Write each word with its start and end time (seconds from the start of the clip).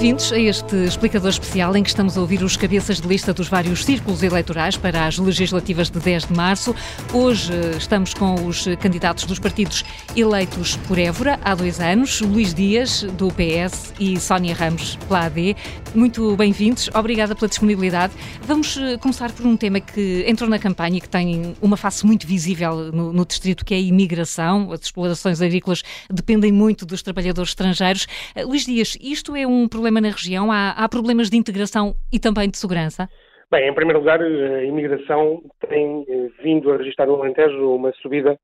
Bem-vindos 0.00 0.32
a 0.32 0.38
este 0.38 0.76
explicador 0.76 1.28
especial 1.28 1.76
em 1.76 1.82
que 1.82 1.90
estamos 1.90 2.16
a 2.16 2.22
ouvir 2.22 2.42
os 2.42 2.56
cabeças 2.56 2.98
de 3.02 3.06
lista 3.06 3.34
dos 3.34 3.48
vários 3.48 3.84
círculos 3.84 4.22
eleitorais 4.22 4.74
para 4.74 5.06
as 5.06 5.18
legislativas 5.18 5.90
de 5.90 6.00
10 6.00 6.28
de 6.28 6.32
março. 6.32 6.74
Hoje 7.12 7.52
eh, 7.52 7.76
estamos 7.76 8.14
com 8.14 8.46
os 8.46 8.64
candidatos 8.80 9.26
dos 9.26 9.38
partidos 9.38 9.84
eleitos 10.16 10.76
por 10.88 10.98
Évora 10.98 11.38
há 11.44 11.54
dois 11.54 11.80
anos, 11.80 12.22
Luís 12.22 12.54
Dias, 12.54 13.02
do 13.02 13.28
PS, 13.28 13.92
e 14.00 14.18
Sónia 14.18 14.54
Ramos, 14.54 14.96
pela 15.06 15.26
AD. 15.26 15.54
Muito 15.94 16.34
bem-vindos, 16.34 16.88
obrigada 16.94 17.34
pela 17.34 17.48
disponibilidade. 17.48 18.14
Vamos 18.46 18.78
eh, 18.78 18.96
começar 18.96 19.30
por 19.32 19.44
um 19.44 19.54
tema 19.54 19.80
que 19.80 20.24
entrou 20.26 20.48
na 20.48 20.58
campanha 20.58 20.96
e 20.96 21.00
que 21.02 21.10
tem 21.10 21.54
uma 21.60 21.76
face 21.76 22.06
muito 22.06 22.26
visível 22.26 22.90
no, 22.90 23.12
no 23.12 23.26
distrito, 23.26 23.66
que 23.66 23.74
é 23.74 23.76
a 23.76 23.80
imigração. 23.80 24.72
As 24.72 24.80
explorações 24.80 25.42
agrícolas 25.42 25.82
dependem 26.10 26.50
muito 26.50 26.86
dos 26.86 27.02
trabalhadores 27.02 27.50
estrangeiros. 27.50 28.06
Eh, 28.34 28.46
Luís 28.46 28.64
Dias, 28.64 28.96
isto 28.98 29.36
é 29.36 29.46
um 29.46 29.68
problema 29.68 29.89
na 29.98 30.10
região? 30.10 30.52
Há, 30.52 30.72
há 30.72 30.86
problemas 30.90 31.30
de 31.30 31.38
integração 31.38 31.94
e 32.12 32.20
também 32.20 32.50
de 32.50 32.58
segurança? 32.58 33.08
Bem, 33.50 33.66
em 33.66 33.74
primeiro 33.74 34.00
lugar, 34.00 34.20
a 34.20 34.64
imigração 34.64 35.42
tem 35.66 36.04
eh, 36.06 36.28
vindo 36.42 36.70
a 36.70 36.76
registrar 36.76 37.06
no 37.06 37.16
Alentejo 37.16 37.74
uma 37.74 37.92
subida 37.94 38.38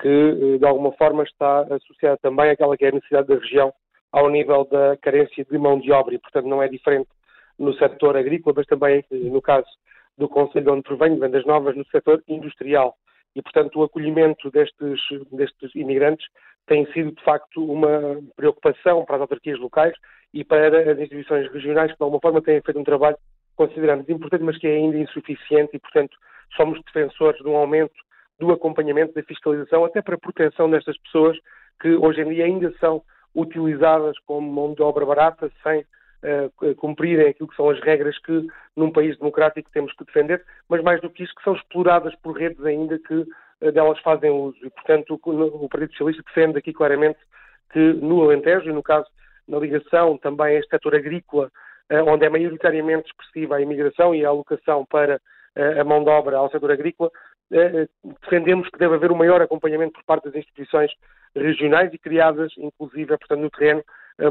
que, 0.00 0.08
eh, 0.08 0.58
de 0.58 0.64
alguma 0.64 0.92
forma, 0.92 1.22
está 1.22 1.60
associada 1.70 2.16
também 2.22 2.50
àquela 2.50 2.76
que 2.76 2.84
é 2.84 2.88
a 2.88 2.92
necessidade 2.92 3.28
da 3.28 3.36
região 3.36 3.72
ao 4.10 4.30
nível 4.30 4.66
da 4.70 4.96
carência 4.96 5.44
de 5.44 5.58
mão 5.58 5.78
de 5.78 5.92
obra 5.92 6.14
e, 6.14 6.18
portanto, 6.18 6.46
não 6.46 6.62
é 6.62 6.68
diferente 6.68 7.08
no 7.58 7.72
setor 7.74 8.16
agrícola, 8.16 8.54
mas 8.56 8.66
também, 8.66 9.04
eh, 9.10 9.16
no 9.16 9.42
caso 9.42 9.68
do 10.16 10.28
Conselho 10.28 10.64
de 10.64 10.70
onde 10.70 10.82
provenho, 10.82 11.20
Vendas 11.20 11.44
Novas, 11.46 11.76
no 11.76 11.86
setor 11.86 12.22
industrial. 12.26 12.96
E, 13.38 13.42
portanto, 13.42 13.78
o 13.78 13.84
acolhimento 13.84 14.50
destes, 14.50 15.00
destes 15.30 15.72
imigrantes 15.76 16.26
tem 16.66 16.84
sido, 16.92 17.12
de 17.12 17.22
facto, 17.22 17.64
uma 17.64 18.20
preocupação 18.34 19.04
para 19.04 19.14
as 19.14 19.20
autarquias 19.22 19.60
locais 19.60 19.94
e 20.34 20.44
para 20.44 20.92
as 20.92 20.98
instituições 20.98 21.48
regionais 21.52 21.92
que, 21.92 21.96
de 21.96 22.02
alguma 22.02 22.20
forma, 22.20 22.42
têm 22.42 22.60
feito 22.60 22.80
um 22.80 22.84
trabalho 22.84 23.16
consideramos 23.54 24.08
importante, 24.08 24.42
mas 24.42 24.58
que 24.58 24.66
é 24.66 24.74
ainda 24.74 24.98
insuficiente 24.98 25.70
e, 25.76 25.78
portanto, 25.78 26.16
somos 26.56 26.80
defensores 26.84 27.40
de 27.40 27.48
um 27.48 27.56
aumento 27.56 27.94
do 28.40 28.50
acompanhamento 28.50 29.14
da 29.14 29.22
fiscalização, 29.22 29.84
até 29.84 30.02
para 30.02 30.16
a 30.16 30.18
proteção 30.18 30.68
destas 30.68 30.98
pessoas 30.98 31.36
que 31.80 31.94
hoje 31.94 32.20
em 32.20 32.28
dia 32.30 32.44
ainda 32.44 32.72
são 32.80 33.02
utilizadas 33.34 34.18
como 34.26 34.50
mão 34.50 34.74
de 34.74 34.82
obra 34.82 35.06
barata, 35.06 35.50
sem 35.62 35.84
uh, 36.22 36.74
cumprirem 36.76 37.28
aquilo 37.28 37.48
que 37.48 37.56
são 37.56 37.70
as 37.70 37.80
regras 37.80 38.18
que 38.18 38.46
num 38.76 38.90
país 38.90 39.16
democrático 39.18 39.70
temos 39.72 39.92
que 39.94 40.04
defender, 40.04 40.44
mas 40.68 40.82
mais 40.82 41.00
do 41.00 41.10
que 41.10 41.24
isso, 41.24 41.34
que 41.34 41.42
são 41.42 41.54
exploradas 41.54 42.14
por 42.16 42.36
redes 42.36 42.64
ainda 42.64 42.98
que 42.98 43.14
uh, 43.14 43.72
delas 43.72 43.98
fazem 44.00 44.30
uso. 44.30 44.58
E, 44.64 44.70
portanto, 44.70 45.20
o, 45.24 45.64
o 45.64 45.68
Partido 45.68 45.92
Socialista 45.92 46.22
defende 46.26 46.58
aqui 46.58 46.72
claramente 46.72 47.18
que 47.72 47.92
no 47.94 48.22
Alentejo, 48.22 48.70
e 48.70 48.72
no 48.72 48.82
caso 48.82 49.06
na 49.46 49.58
ligação 49.58 50.18
também 50.18 50.56
a 50.56 50.58
este 50.58 50.70
setor 50.70 50.94
agrícola, 50.94 51.50
eh, 51.88 52.02
onde 52.02 52.26
é 52.26 52.28
maioritariamente 52.28 53.08
expressiva 53.08 53.56
a 53.56 53.60
imigração 53.60 54.14
e 54.14 54.24
a 54.24 54.28
alocação 54.28 54.84
para 54.84 55.20
eh, 55.56 55.80
a 55.80 55.84
mão 55.84 56.04
de 56.04 56.10
obra 56.10 56.36
ao 56.36 56.50
setor 56.50 56.70
agrícola, 56.70 57.10
eh, 57.50 57.88
defendemos 58.20 58.68
que 58.68 58.78
deve 58.78 58.94
haver 58.94 59.10
um 59.10 59.16
maior 59.16 59.40
acompanhamento 59.40 59.94
por 59.94 60.04
parte 60.04 60.24
das 60.24 60.34
instituições 60.34 60.90
regionais 61.34 61.92
e 61.92 61.98
criadas, 61.98 62.52
inclusive, 62.58 63.06
portanto, 63.06 63.40
no 63.40 63.50
terreno, 63.50 63.82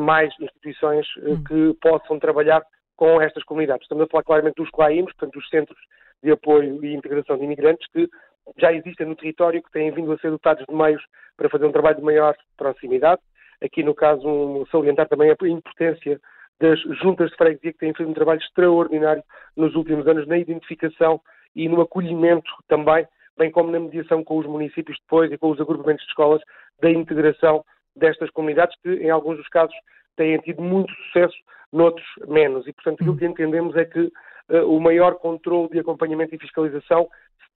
mais 0.01 0.33
instituições 0.39 1.05
hum. 1.17 1.43
que 1.43 1.73
possam 1.81 2.19
trabalhar 2.19 2.61
com 2.95 3.21
estas 3.21 3.43
comunidades. 3.43 3.83
Estamos 3.83 4.05
a 4.05 4.07
falar 4.07 4.23
claramente 4.23 4.55
dos 4.55 4.69
CLAIMs, 4.71 5.13
portanto, 5.13 5.33
dos 5.33 5.47
Centros 5.49 5.77
de 6.23 6.31
Apoio 6.31 6.83
e 6.83 6.93
Integração 6.93 7.37
de 7.37 7.43
Imigrantes, 7.43 7.87
que 7.93 8.09
já 8.57 8.73
existem 8.73 9.07
no 9.07 9.15
território, 9.15 9.61
que 9.61 9.71
têm 9.71 9.91
vindo 9.91 10.11
a 10.11 10.17
ser 10.17 10.31
dotados 10.31 10.65
de 10.67 10.75
meios 10.75 11.03
para 11.35 11.49
fazer 11.49 11.65
um 11.65 11.71
trabalho 11.71 11.97
de 11.97 12.03
maior 12.03 12.35
proximidade. 12.57 13.21
Aqui, 13.61 13.83
no 13.83 13.93
caso, 13.93 14.27
um, 14.27 14.65
salientar 14.67 15.07
também 15.07 15.29
a 15.29 15.47
importância 15.47 16.19
das 16.59 16.79
juntas 17.01 17.29
de 17.29 17.37
freguesia 17.37 17.73
que 17.73 17.79
têm 17.79 17.93
feito 17.93 18.09
um 18.09 18.13
trabalho 18.13 18.39
extraordinário 18.39 19.23
nos 19.55 19.75
últimos 19.75 20.07
anos 20.07 20.27
na 20.27 20.37
identificação 20.37 21.21
e 21.55 21.69
no 21.69 21.81
acolhimento 21.81 22.51
também, 22.67 23.07
bem 23.37 23.51
como 23.51 23.71
na 23.71 23.79
mediação 23.79 24.23
com 24.23 24.37
os 24.37 24.45
municípios 24.45 24.97
depois 24.99 25.31
e 25.31 25.37
com 25.37 25.51
os 25.51 25.61
agrupamentos 25.61 26.03
de 26.03 26.09
escolas 26.09 26.41
da 26.81 26.89
integração 26.89 27.63
destas 27.97 28.29
comunidades 28.31 28.75
que, 28.81 28.89
em 28.89 29.09
alguns 29.09 29.37
dos 29.37 29.47
casos, 29.49 29.75
têm 30.15 30.37
tido 30.39 30.61
muito 30.61 30.91
sucesso, 30.93 31.35
noutros 31.71 32.07
menos. 32.27 32.67
E, 32.67 32.73
portanto, 32.73 33.01
aquilo 33.01 33.17
que 33.17 33.25
entendemos 33.25 33.75
é 33.75 33.85
que 33.85 34.11
uh, 34.49 34.65
o 34.65 34.79
maior 34.79 35.15
controle 35.15 35.69
de 35.69 35.79
acompanhamento 35.79 36.33
e 36.35 36.39
fiscalização 36.39 37.07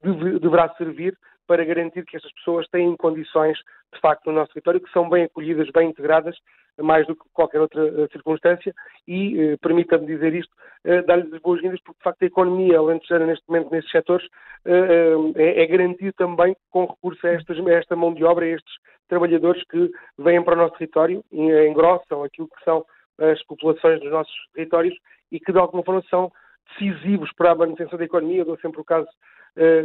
deve, 0.04 0.40
deverá 0.40 0.70
servir 0.76 1.18
para 1.48 1.66
garantir 1.66 2.06
que 2.06 2.16
estas 2.16 2.32
pessoas 2.34 2.68
têm 2.70 2.96
condições, 2.98 3.58
de 3.94 4.00
facto, 4.00 4.28
no 4.28 4.34
nosso 4.34 4.54
território, 4.54 4.80
que 4.80 4.92
são 4.92 5.10
bem 5.10 5.26
acolhidas, 5.26 5.70
bem 5.74 5.90
integradas 5.90 6.36
mais 6.82 7.06
do 7.08 7.16
que 7.16 7.24
qualquer 7.34 7.62
outra 7.62 7.84
uh, 7.84 8.12
circunstância 8.12 8.74
e, 9.08 9.54
uh, 9.54 9.58
permita-me 9.60 10.06
dizer 10.06 10.34
isto, 10.34 10.52
uh, 10.86 11.06
dar-lhes 11.06 11.32
as 11.34 11.42
boas-vindas 11.42 11.80
porque, 11.82 12.00
de 12.00 12.04
facto, 12.04 12.22
a 12.24 12.26
economia 12.26 12.78
alentejana 12.78 13.26
neste 13.26 13.48
momento 13.48 13.72
nesses 13.72 13.92
setores 13.92 14.28
é, 14.64 15.64
é 15.64 16.12
também 16.14 16.56
com 16.70 16.86
recurso 16.86 17.26
a, 17.26 17.32
estas, 17.32 17.58
a, 17.58 17.72
esta 17.72 17.96
mão 17.96 18.14
de 18.14 18.24
obra, 18.24 18.46
a 18.46 18.50
estes 18.50 18.74
trabalhadores 19.08 19.64
que 19.66 19.92
vêm 20.20 20.44
para 20.44 20.54
o 20.54 20.58
nosso 20.58 20.78
território 20.78 21.24
engrossam 21.32 22.24
aquilo 22.24 22.48
que 22.48 22.64
são 22.64 22.86
as 23.20 23.42
populações 23.46 24.00
dos 24.00 24.12
nossos 24.12 24.34
territórios 24.54 24.96
e 25.32 25.40
que, 25.40 25.52
de 25.52 25.58
alguma 25.58 25.84
forma, 25.84 26.04
são 26.10 26.32
decisivos 26.70 27.32
para 27.34 27.52
a 27.52 27.56
manutenção 27.56 27.98
da 27.98 28.06
economia. 28.06 28.42
Eu 28.42 28.46
dou 28.46 28.60
sempre 28.60 28.80
o 28.80 28.86
caso 28.86 29.10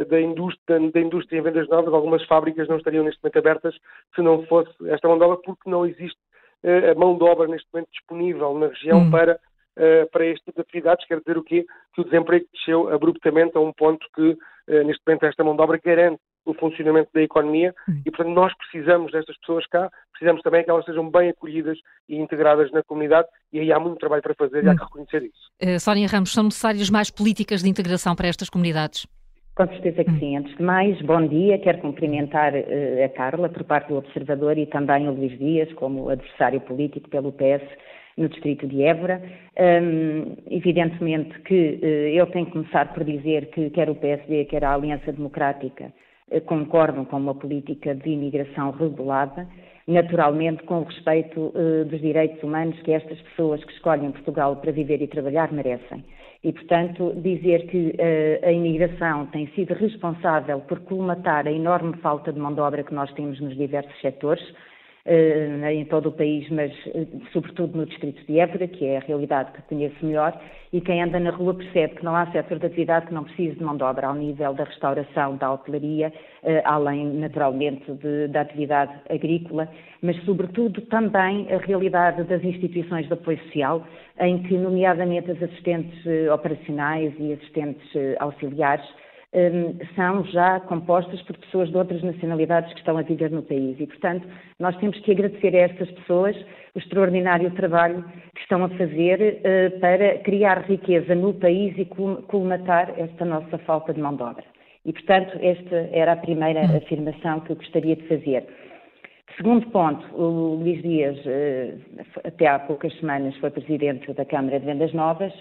da 0.09 0.19
indústria, 0.21 0.79
da 0.91 0.99
indústria 0.99 1.39
em 1.39 1.41
vendas 1.41 1.67
novas, 1.67 1.93
algumas 1.93 2.23
fábricas 2.25 2.67
não 2.67 2.77
estariam 2.77 3.03
neste 3.03 3.21
momento 3.21 3.37
abertas 3.37 3.75
se 4.15 4.21
não 4.21 4.45
fosse 4.45 4.71
esta 4.87 5.07
mão 5.07 5.17
de 5.17 5.23
obra, 5.25 5.37
porque 5.37 5.69
não 5.69 5.85
existe 5.85 6.17
a 6.63 6.95
mão 6.95 7.17
de 7.17 7.23
obra 7.23 7.47
neste 7.47 7.67
momento 7.71 7.89
disponível 7.91 8.57
na 8.57 8.67
região 8.67 8.99
hum. 8.99 9.11
para, 9.11 9.39
uh, 9.77 10.09
para 10.11 10.25
este 10.25 10.45
tipo 10.45 10.55
de 10.55 10.61
atividades. 10.61 11.07
Quer 11.07 11.19
dizer 11.19 11.37
o 11.37 11.43
quê? 11.43 11.65
Que 11.93 12.01
o 12.01 12.03
desemprego 12.03 12.45
desceu 12.53 12.93
abruptamente 12.93 13.57
a 13.57 13.59
um 13.59 13.71
ponto 13.73 14.05
que, 14.15 14.31
uh, 14.31 14.83
neste 14.85 15.01
momento, 15.05 15.25
esta 15.25 15.43
mão 15.43 15.55
de 15.55 15.61
obra 15.61 15.79
garante 15.83 16.19
o 16.45 16.53
funcionamento 16.53 17.09
da 17.13 17.21
economia 17.21 17.75
hum. 17.89 18.01
e, 18.05 18.09
portanto, 18.09 18.33
nós 18.33 18.53
precisamos 18.57 19.11
destas 19.11 19.37
pessoas 19.39 19.65
cá, 19.67 19.91
precisamos 20.11 20.41
também 20.41 20.63
que 20.63 20.69
elas 20.69 20.85
sejam 20.85 21.09
bem 21.09 21.29
acolhidas 21.29 21.77
e 22.07 22.15
integradas 22.15 22.71
na 22.71 22.81
comunidade 22.83 23.27
e 23.51 23.59
aí 23.59 23.71
há 23.71 23.79
muito 23.79 23.99
trabalho 23.99 24.23
para 24.23 24.33
fazer 24.33 24.63
e 24.63 24.69
há 24.69 24.71
hum. 24.71 24.77
que 24.77 24.83
reconhecer 24.83 25.23
isso. 25.23 25.51
Uh, 25.61 25.79
Sónia 25.79 26.07
Ramos, 26.07 26.31
são 26.31 26.43
necessárias 26.43 26.89
mais 26.89 27.11
políticas 27.11 27.61
de 27.61 27.69
integração 27.69 28.15
para 28.15 28.27
estas 28.27 28.49
comunidades? 28.49 29.05
Com 29.57 29.65
certeza 29.69 30.03
que 30.03 30.19
sim. 30.19 30.37
Antes 30.37 30.55
de 30.55 30.61
mais, 30.61 31.01
bom 31.01 31.25
dia. 31.27 31.57
Quero 31.57 31.79
cumprimentar 31.79 32.53
uh, 32.53 33.03
a 33.03 33.09
Carla 33.09 33.49
por 33.49 33.63
parte 33.63 33.87
do 33.87 33.97
Observador 33.97 34.55
e 34.55 34.67
também 34.67 35.09
o 35.09 35.11
Luís 35.11 35.35
Dias 35.39 35.73
como 35.73 36.09
adversário 36.09 36.61
político 36.61 37.09
pelo 37.09 37.31
PS 37.31 37.63
no 38.15 38.29
distrito 38.29 38.67
de 38.67 38.83
Évora. 38.83 39.19
Um, 39.59 40.35
evidentemente 40.51 41.39
que 41.39 41.79
uh, 41.81 41.85
eu 41.87 42.27
tenho 42.27 42.45
que 42.45 42.51
começar 42.51 42.93
por 42.93 43.03
dizer 43.03 43.47
que 43.47 43.71
quer 43.71 43.89
o 43.89 43.95
PSD, 43.95 44.45
quer 44.45 44.63
a 44.63 44.75
Aliança 44.75 45.11
Democrática 45.11 45.91
concordam 46.45 47.05
com 47.05 47.17
uma 47.17 47.35
política 47.35 47.95
de 47.95 48.09
imigração 48.09 48.71
regulada, 48.71 49.47
naturalmente 49.87 50.63
com 50.63 50.79
o 50.79 50.83
respeito 50.83 51.53
dos 51.89 52.01
direitos 52.01 52.43
humanos 52.43 52.79
que 52.81 52.91
estas 52.91 53.19
pessoas 53.21 53.63
que 53.63 53.71
escolhem 53.71 54.11
Portugal 54.11 54.57
para 54.57 54.71
viver 54.71 55.01
e 55.01 55.07
trabalhar 55.07 55.51
merecem. 55.51 56.03
E, 56.43 56.53
portanto, 56.53 57.13
dizer 57.17 57.67
que 57.67 57.89
uh, 57.89 58.47
a 58.47 58.51
imigração 58.51 59.25
tem 59.27 59.47
sido 59.47 59.73
responsável 59.73 60.59
por 60.61 60.79
colmatar 60.81 61.47
a 61.47 61.51
enorme 61.51 61.97
falta 61.97 62.31
de 62.31 62.39
mão 62.39 62.53
de 62.53 62.61
obra 62.61 62.83
que 62.83 62.93
nós 62.93 63.11
temos 63.13 63.39
nos 63.41 63.57
diversos 63.57 63.99
setores, 64.01 64.43
em 65.71 65.85
todo 65.85 66.09
o 66.09 66.11
país, 66.11 66.49
mas 66.49 66.71
uh, 66.87 67.07
sobretudo 67.31 67.77
no 67.77 67.85
distrito 67.85 68.25
de 68.25 68.39
Évora, 68.39 68.67
que 68.67 68.85
é 68.85 68.97
a 68.97 69.01
realidade 69.01 69.51
que 69.53 69.61
conheço 69.63 70.05
melhor, 70.05 70.39
e 70.73 70.81
quem 70.81 71.01
anda 71.01 71.19
na 71.19 71.29
rua 71.29 71.53
percebe 71.53 71.95
que 71.95 72.03
não 72.03 72.15
há 72.15 72.29
setor 72.31 72.59
de 72.59 72.65
atividade 72.65 73.07
que 73.07 73.13
não 73.13 73.23
precise 73.23 73.55
de 73.55 73.63
mão 73.63 73.77
de 73.77 73.83
obra 73.83 74.07
ao 74.07 74.15
nível 74.15 74.53
da 74.53 74.65
restauração, 74.65 75.37
da 75.37 75.53
hotelaria, 75.53 76.11
além 76.65 77.05
naturalmente 77.05 77.89
de, 77.93 78.27
da 78.27 78.41
atividade 78.41 78.91
agrícola, 79.09 79.69
mas 80.01 80.15
sobretudo 80.25 80.81
também 80.81 81.47
a 81.53 81.57
realidade 81.57 82.23
das 82.23 82.43
instituições 82.43 83.07
de 83.07 83.13
apoio 83.13 83.39
social, 83.45 83.85
em 84.19 84.41
que, 84.43 84.57
nomeadamente, 84.57 85.31
as 85.31 85.41
assistentes 85.41 86.05
eh, 86.05 86.31
operacionais 86.31 87.13
e 87.19 87.33
assistentes 87.33 87.95
eh, 87.95 88.15
auxiliares 88.19 88.85
eh, 88.85 89.06
são 89.95 90.23
já 90.25 90.59
compostas 90.61 91.21
por 91.23 91.37
pessoas 91.37 91.69
de 91.69 91.77
outras 91.77 92.01
nacionalidades 92.01 92.71
que 92.73 92.79
estão 92.79 92.97
a 92.97 93.01
viver 93.01 93.29
no 93.29 93.43
país. 93.43 93.79
E, 93.79 93.85
portanto, 93.85 94.27
nós 94.59 94.75
temos 94.77 94.99
que 94.99 95.11
agradecer 95.11 95.55
a 95.55 95.59
estas 95.59 95.91
pessoas 95.91 96.35
o 96.73 96.79
extraordinário 96.79 97.51
trabalho 97.51 98.03
que 98.35 98.41
estão 98.41 98.63
a 98.63 98.69
fazer 98.69 99.41
para 99.81 100.19
criar 100.19 100.61
riqueza 100.61 101.13
no 101.13 101.33
país 101.33 101.77
e 101.77 101.85
colmatar 101.85 102.93
esta 102.97 103.25
nossa 103.25 103.57
falta 103.59 103.93
de 103.93 103.99
mão 103.99 104.15
de 104.15 104.23
obra. 104.23 104.43
E, 104.85 104.93
portanto, 104.93 105.37
esta 105.41 105.75
era 105.91 106.13
a 106.13 106.17
primeira 106.17 106.61
hum. 106.61 106.77
afirmação 106.77 107.41
que 107.41 107.51
eu 107.51 107.57
gostaria 107.57 107.95
de 107.95 108.07
fazer. 108.07 108.45
Segundo 109.35 109.69
ponto, 109.71 110.03
o 110.15 110.55
Luís 110.55 110.81
Dias, 110.81 111.17
eh, 111.25 111.75
até 112.23 112.47
há 112.47 112.59
poucas 112.59 112.93
semanas, 112.97 113.35
foi 113.37 113.51
presidente 113.51 114.11
da 114.13 114.25
Câmara 114.25 114.59
de 114.59 114.65
Vendas 114.65 114.93
Novas, 114.93 115.33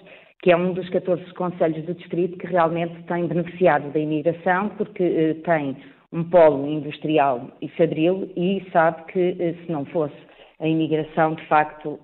que 0.42 0.50
é 0.50 0.56
um 0.56 0.72
dos 0.72 0.88
14 0.90 1.32
conselhos 1.34 1.84
do 1.86 1.94
distrito 1.94 2.36
que 2.36 2.46
realmente 2.46 3.02
tem 3.04 3.26
beneficiado 3.26 3.90
da 3.92 3.98
imigração, 3.98 4.70
porque 4.70 5.02
eh, 5.02 5.34
tem 5.44 5.76
um 6.12 6.24
polo 6.24 6.66
industrial 6.66 7.50
e 7.62 7.68
fabril 7.68 8.30
e 8.36 8.66
sabe 8.72 9.04
que 9.12 9.36
eh, 9.38 9.54
se 9.64 9.72
não 9.72 9.84
fosse 9.86 10.16
a 10.58 10.66
imigração, 10.66 11.34
de 11.34 11.46
facto, 11.48 12.00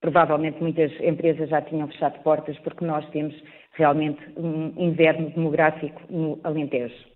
provavelmente 0.00 0.62
muitas 0.62 0.92
empresas 1.00 1.48
já 1.48 1.60
tinham 1.62 1.88
fechado 1.88 2.22
portas 2.22 2.56
porque 2.60 2.84
nós 2.84 3.04
temos 3.10 3.34
realmente 3.72 4.20
um 4.36 4.72
inverno 4.76 5.30
demográfico 5.30 6.00
no 6.08 6.38
Alentejo. 6.44 7.09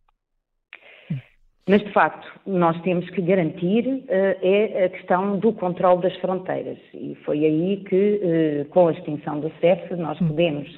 Mas, 1.66 1.82
de 1.82 1.90
facto, 1.92 2.26
nós 2.46 2.78
temos 2.82 3.08
que 3.10 3.22
garantir 3.22 3.86
uh, 3.86 4.06
é 4.42 4.84
a 4.84 4.88
questão 4.90 5.38
do 5.38 5.52
controle 5.52 6.02
das 6.02 6.14
fronteiras. 6.16 6.78
E 6.92 7.16
foi 7.24 7.44
aí 7.44 7.82
que, 7.88 8.20
uh, 8.22 8.64
com 8.66 8.88
a 8.88 8.92
extinção 8.92 9.40
do 9.40 9.50
CEF, 9.60 9.94
nós 9.96 10.20
hum. 10.20 10.28
podemos, 10.28 10.68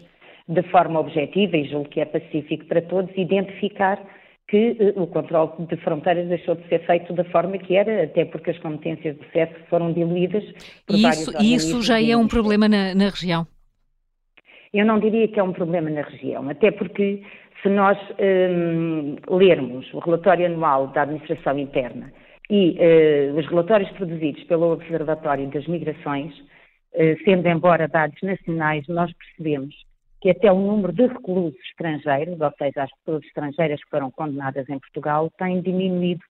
de 0.48 0.62
forma 0.70 1.00
objetiva, 1.00 1.56
e 1.56 1.68
julgo 1.68 1.88
que 1.88 2.00
é 2.00 2.04
pacífico 2.04 2.64
para 2.66 2.82
todos, 2.82 3.10
identificar 3.16 4.00
que 4.48 4.76
uh, 4.96 5.02
o 5.02 5.08
controle 5.08 5.50
de 5.66 5.76
fronteiras 5.78 6.28
deixou 6.28 6.54
de 6.54 6.68
ser 6.68 6.86
feito 6.86 7.12
da 7.14 7.24
forma 7.24 7.58
que 7.58 7.74
era, 7.74 8.04
até 8.04 8.24
porque 8.24 8.50
as 8.50 8.58
competências 8.58 9.16
do 9.16 9.24
CEF 9.32 9.52
foram 9.68 9.92
diluídas 9.92 10.44
por 10.86 10.96
e 10.96 11.02
vários 11.02 11.26
isso, 11.26 11.42
isso 11.42 11.82
já 11.82 12.00
é 12.00 12.16
um 12.16 12.28
problema 12.28 12.68
na, 12.68 12.94
na 12.94 13.08
região? 13.08 13.44
Eu 14.72 14.84
não 14.84 15.00
diria 15.00 15.26
que 15.26 15.40
é 15.40 15.42
um 15.42 15.52
problema 15.52 15.90
na 15.90 16.02
região, 16.02 16.48
até 16.48 16.70
porque 16.70 17.22
se 17.66 17.70
nós 17.70 17.98
um, 18.20 19.16
lermos 19.28 19.92
o 19.92 19.98
relatório 19.98 20.46
anual 20.46 20.86
da 20.88 21.02
Administração 21.02 21.58
Interna 21.58 22.12
e 22.48 22.78
uh, 22.78 23.36
os 23.36 23.44
relatórios 23.48 23.90
produzidos 23.90 24.44
pelo 24.44 24.72
Observatório 24.72 25.50
das 25.50 25.66
Migrações, 25.66 26.32
uh, 26.38 27.24
sendo 27.24 27.48
embora 27.48 27.88
dados 27.88 28.16
nacionais, 28.22 28.86
nós 28.86 29.12
percebemos 29.12 29.74
que 30.22 30.30
até 30.30 30.50
o 30.52 30.60
número 30.60 30.92
de 30.92 31.06
reclusos 31.06 31.58
estrangeiros, 31.68 32.40
ou 32.40 32.52
seja, 32.56 32.84
as 32.84 32.90
pessoas 32.98 33.24
estrangeiras 33.24 33.82
que 33.82 33.90
foram 33.90 34.12
condenadas 34.12 34.68
em 34.68 34.78
Portugal, 34.78 35.28
tem 35.36 35.60
diminuído 35.60 36.22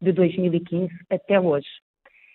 de 0.00 0.12
2015 0.12 0.92
até 1.10 1.40
hoje. 1.40 1.66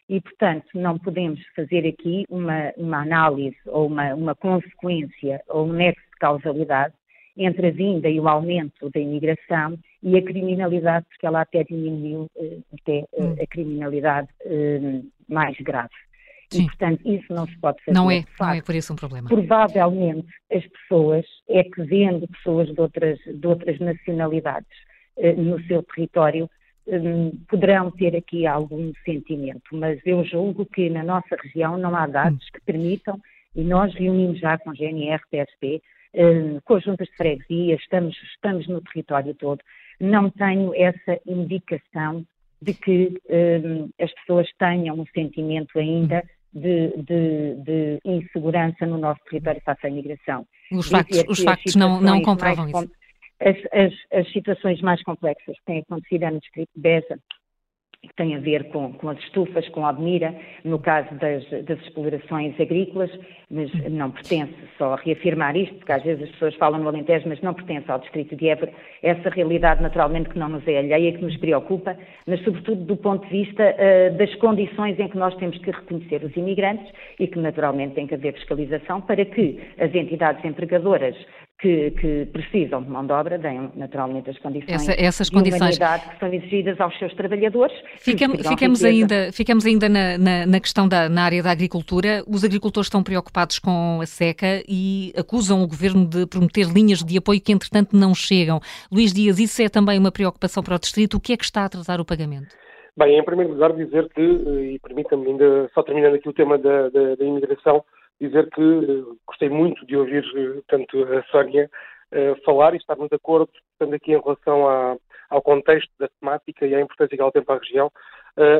E, 0.09 0.19
portanto, 0.19 0.67
não 0.75 0.99
podemos 0.99 1.39
fazer 1.55 1.87
aqui 1.87 2.25
uma, 2.29 2.73
uma 2.75 3.03
análise 3.03 3.57
ou 3.67 3.87
uma, 3.87 4.13
uma 4.15 4.35
consequência 4.35 5.39
ou 5.47 5.65
um 5.65 5.71
nexo 5.71 6.01
de 6.01 6.17
causalidade 6.19 6.93
entre 7.39 7.67
a 7.67 7.71
vinda 7.71 8.09
e 8.09 8.19
o 8.19 8.27
aumento 8.27 8.89
da 8.89 8.99
imigração 8.99 9.79
e 10.03 10.17
a 10.17 10.21
criminalidade, 10.21 11.05
porque 11.09 11.25
ela 11.25 11.41
até 11.41 11.63
diminuiu 11.63 12.29
eh, 12.37 12.57
até 12.73 12.97
eh, 12.97 13.05
hum. 13.17 13.35
a 13.41 13.47
criminalidade 13.47 14.27
eh, 14.45 15.01
mais 15.27 15.57
grave. 15.61 15.89
Sim. 16.49 16.63
E, 16.63 16.65
portanto, 16.65 17.01
isso 17.05 17.33
não 17.33 17.47
se 17.47 17.57
pode 17.59 17.81
fazer. 17.83 17.97
Não 17.97 18.11
é, 18.11 18.25
não 18.39 18.49
é 18.49 18.61
por 18.61 18.75
isso 18.75 18.91
um 18.91 18.95
problema. 18.97 19.29
Provavelmente 19.29 20.27
as 20.51 20.65
pessoas, 20.67 21.25
é 21.47 21.63
que 21.63 21.81
vendo 21.83 22.27
pessoas 22.27 22.67
de 22.67 22.81
outras, 22.81 23.19
de 23.19 23.47
outras 23.47 23.79
nacionalidades 23.79 24.89
no 25.37 25.61
seu 25.65 25.83
território, 25.83 26.49
poderão 27.49 27.91
ter 27.91 28.15
aqui 28.15 28.47
algum 28.47 28.91
sentimento, 29.05 29.61
mas 29.73 29.99
eu 30.05 30.23
julgo 30.23 30.65
que 30.65 30.89
na 30.89 31.03
nossa 31.03 31.35
região 31.43 31.77
não 31.77 31.95
há 31.95 32.07
dados 32.07 32.43
hum. 32.43 32.49
que 32.53 32.61
permitam, 32.61 33.19
e 33.55 33.63
nós 33.63 33.93
reunimos 33.93 34.39
já 34.39 34.57
com 34.57 34.73
GNR, 34.73 35.21
PSP, 35.29 35.81
uh, 36.15 36.61
com 36.63 36.75
as 36.75 36.83
juntas 36.83 37.07
de 37.07 37.15
freguesia, 37.15 37.75
estamos, 37.75 38.15
estamos 38.33 38.67
no 38.67 38.81
território 38.81 39.33
todo, 39.35 39.61
não 39.99 40.29
tenho 40.29 40.73
essa 40.75 41.19
indicação 41.25 42.25
de 42.61 42.73
que 42.73 43.19
uh, 43.25 43.89
as 44.01 44.13
pessoas 44.15 44.47
tenham 44.57 44.99
um 44.99 45.05
sentimento 45.13 45.77
ainda 45.79 46.23
de, 46.53 46.89
de, 46.97 47.55
de, 47.63 47.99
insegurança 48.03 48.85
no 48.85 48.97
nosso 48.97 49.21
território 49.29 49.61
face 49.63 49.85
à 49.85 49.89
imigração. 49.89 50.45
Os 50.71 50.89
factos, 50.89 51.23
os 51.27 51.43
factos 51.43 51.75
não, 51.75 52.01
não 52.01 52.21
comprovam 52.21 52.67
isso. 52.67 52.91
As, 53.39 53.55
as, 53.71 53.93
as, 54.19 54.31
situações 54.33 54.81
mais 54.81 55.01
complexas 55.03 55.57
que 55.59 55.65
têm 55.65 55.79
acontecido 55.79 56.23
é 56.23 56.31
no 56.31 56.41
distrito 56.41 56.69
de 56.75 56.81
Beja, 56.81 57.17
que 58.01 58.15
tem 58.15 58.33
a 58.33 58.39
ver 58.39 58.69
com, 58.69 58.93
com, 58.93 59.09
as 59.09 59.19
estufas, 59.19 59.67
com 59.69 59.85
a 59.85 59.89
admira, 59.89 60.33
no 60.63 60.79
caso 60.79 61.13
das, 61.15 61.43
das, 61.65 61.77
explorações 61.81 62.57
agrícolas, 62.59 63.11
mas 63.51 63.69
não 63.91 64.09
pertence 64.09 64.53
só 64.77 64.93
a 64.93 64.95
reafirmar 64.95 65.57
isto, 65.57 65.75
porque 65.75 65.91
às 65.91 66.03
vezes 66.03 66.23
as 66.23 66.29
pessoas 66.31 66.55
falam 66.55 66.79
no 66.79 66.87
Alentejo, 66.87 67.27
mas 67.27 67.41
não 67.41 67.53
pertence 67.53 67.91
ao 67.91 67.99
Distrito 67.99 68.37
de 68.37 68.47
Évora, 68.47 68.71
essa 69.03 69.29
realidade 69.29 69.81
naturalmente 69.81 70.29
que 70.29 70.39
não 70.39 70.47
nos 70.47 70.65
é 70.65 70.77
alheia, 70.77 71.11
que 71.11 71.21
nos 71.21 71.35
preocupa, 71.37 71.97
mas 72.25 72.41
sobretudo 72.43 72.85
do 72.85 72.95
ponto 72.95 73.27
de 73.27 73.43
vista 73.43 73.63
uh, 73.75 74.17
das 74.17 74.33
condições 74.35 74.97
em 74.97 75.09
que 75.09 75.17
nós 75.17 75.35
temos 75.35 75.57
que 75.57 75.69
reconhecer 75.69 76.23
os 76.23 76.35
imigrantes 76.37 76.89
e 77.19 77.27
que 77.27 77.37
naturalmente 77.37 77.95
tem 77.95 78.07
que 78.07 78.15
haver 78.15 78.33
fiscalização 78.33 79.01
para 79.01 79.25
que 79.25 79.59
as 79.77 79.93
entidades 79.93 80.43
empregadoras 80.45 81.17
que, 81.59 81.91
que, 81.91 82.25
precisam 82.31 82.81
de 82.81 82.89
mão 82.89 83.05
de 83.05 83.11
obra 83.11 83.37
deem 83.37 83.69
naturalmente 83.75 84.29
as 84.29 84.37
condições 84.39 84.73
Essa, 84.73 84.93
essas 84.93 85.29
condições 85.29 85.77
que 85.77 86.19
são 86.19 86.33
exigidas 86.33 86.79
aos 86.79 86.97
seus 86.97 87.13
trabalhadores. 87.15 87.75
Ficam, 87.97 88.29
ficamos, 88.37 88.83
ainda, 88.83 89.31
ficamos 89.33 89.65
ainda 89.65 89.89
na, 89.89 90.17
na, 90.17 90.45
na 90.45 90.59
questão 90.59 90.87
da 90.87 91.09
na 91.09 91.23
área 91.23 91.43
da 91.43 91.51
agricultura. 91.51 92.23
Os 92.27 92.43
agricultores 92.43 92.87
estão 92.87 93.03
preocupados 93.03 93.59
com 93.59 93.99
a 94.01 94.05
seca 94.05 94.63
e 94.67 95.11
acusam 95.17 95.61
o 95.61 95.67
governo 95.67 96.07
de 96.07 96.25
prometer 96.25 96.65
linhas 96.67 97.03
de 97.03 97.17
apoio 97.17 97.41
que 97.41 97.51
entretanto 97.51 97.95
não 97.95 98.15
chegam. 98.15 98.59
Luís 98.91 99.11
Dias, 99.11 99.39
isso 99.39 99.61
é 99.61 99.67
também 99.67 99.99
uma 99.99 100.11
preocupação 100.11 100.63
para 100.63 100.75
o 100.75 100.79
distrito. 100.79 101.17
O 101.17 101.19
que 101.19 101.33
é 101.33 101.37
que 101.37 101.43
está 101.43 101.63
a 101.63 101.65
atrasar 101.65 101.99
o 101.99 102.05
pagamento? 102.05 102.55
Bem, 102.97 103.17
em 103.17 103.23
primeiro 103.23 103.53
lugar 103.53 103.73
dizer 103.73 104.09
que, 104.09 104.21
eh, 104.21 104.73
e 104.73 104.79
permita-me 104.79 105.27
ainda, 105.27 105.69
só 105.73 105.83
terminando 105.83 106.15
aqui 106.15 106.27
o 106.27 106.33
tema 106.33 106.57
da, 106.57 106.89
da, 106.89 107.15
da 107.15 107.25
imigração, 107.25 107.83
dizer 108.19 108.49
que 108.49 108.61
uh, 108.61 109.17
gostei 109.25 109.49
muito 109.49 109.85
de 109.85 109.95
ouvir 109.95 110.23
uh, 110.23 110.63
tanto 110.67 111.03
a 111.03 111.23
Sónia 111.23 111.69
uh, 112.11 112.43
falar 112.43 112.73
e 112.73 112.77
estar 112.77 112.95
muito 112.95 113.11
de 113.11 113.15
acordo, 113.15 113.49
portanto, 113.77 113.95
aqui 113.95 114.13
em 114.13 114.21
relação 114.21 114.99
ao 115.29 115.41
contexto 115.41 115.91
da 115.99 116.09
temática 116.19 116.65
e 116.65 116.75
à 116.75 116.81
importância 116.81 117.15
que 117.15 117.21
ela 117.21 117.31
tem 117.31 117.43
para 117.43 117.55
a 117.55 117.59
região, 117.59 117.91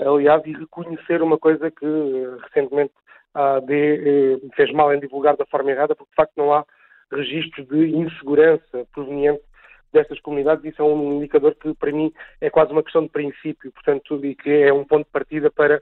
aliás, 0.06 0.45
e 0.45 0.53
reconhecer 0.53 1.21
uma 1.21 1.38
coisa 1.38 1.71
que 1.71 1.85
recentemente 2.44 2.94
a 3.33 3.56
AD 3.56 4.39
fez 4.56 4.71
mal 4.71 4.94
em 4.94 5.00
divulgar 5.00 5.35
da 5.35 5.47
forma 5.47 5.71
errada, 5.71 5.95
porque 5.95 6.11
de 6.11 6.15
facto 6.15 6.33
não 6.38 6.53
há 6.53 6.63
registros 7.11 7.67
de 7.67 7.95
insegurança 7.95 8.85
proveniente 8.94 9.41
destas 9.91 10.19
comunidades, 10.19 10.63
isso 10.63 10.81
é 10.81 10.85
um 10.85 11.17
indicador 11.17 11.56
que 11.56 11.73
para 11.73 11.91
mim 11.91 12.13
é 12.39 12.50
quase 12.50 12.71
uma 12.71 12.83
questão 12.83 13.03
de 13.03 13.09
princípio, 13.09 13.71
portanto, 13.71 14.23
e 14.23 14.35
que 14.35 14.50
é 14.50 14.71
um 14.71 14.85
ponto 14.85 15.06
de 15.06 15.11
partida 15.11 15.50
para 15.50 15.81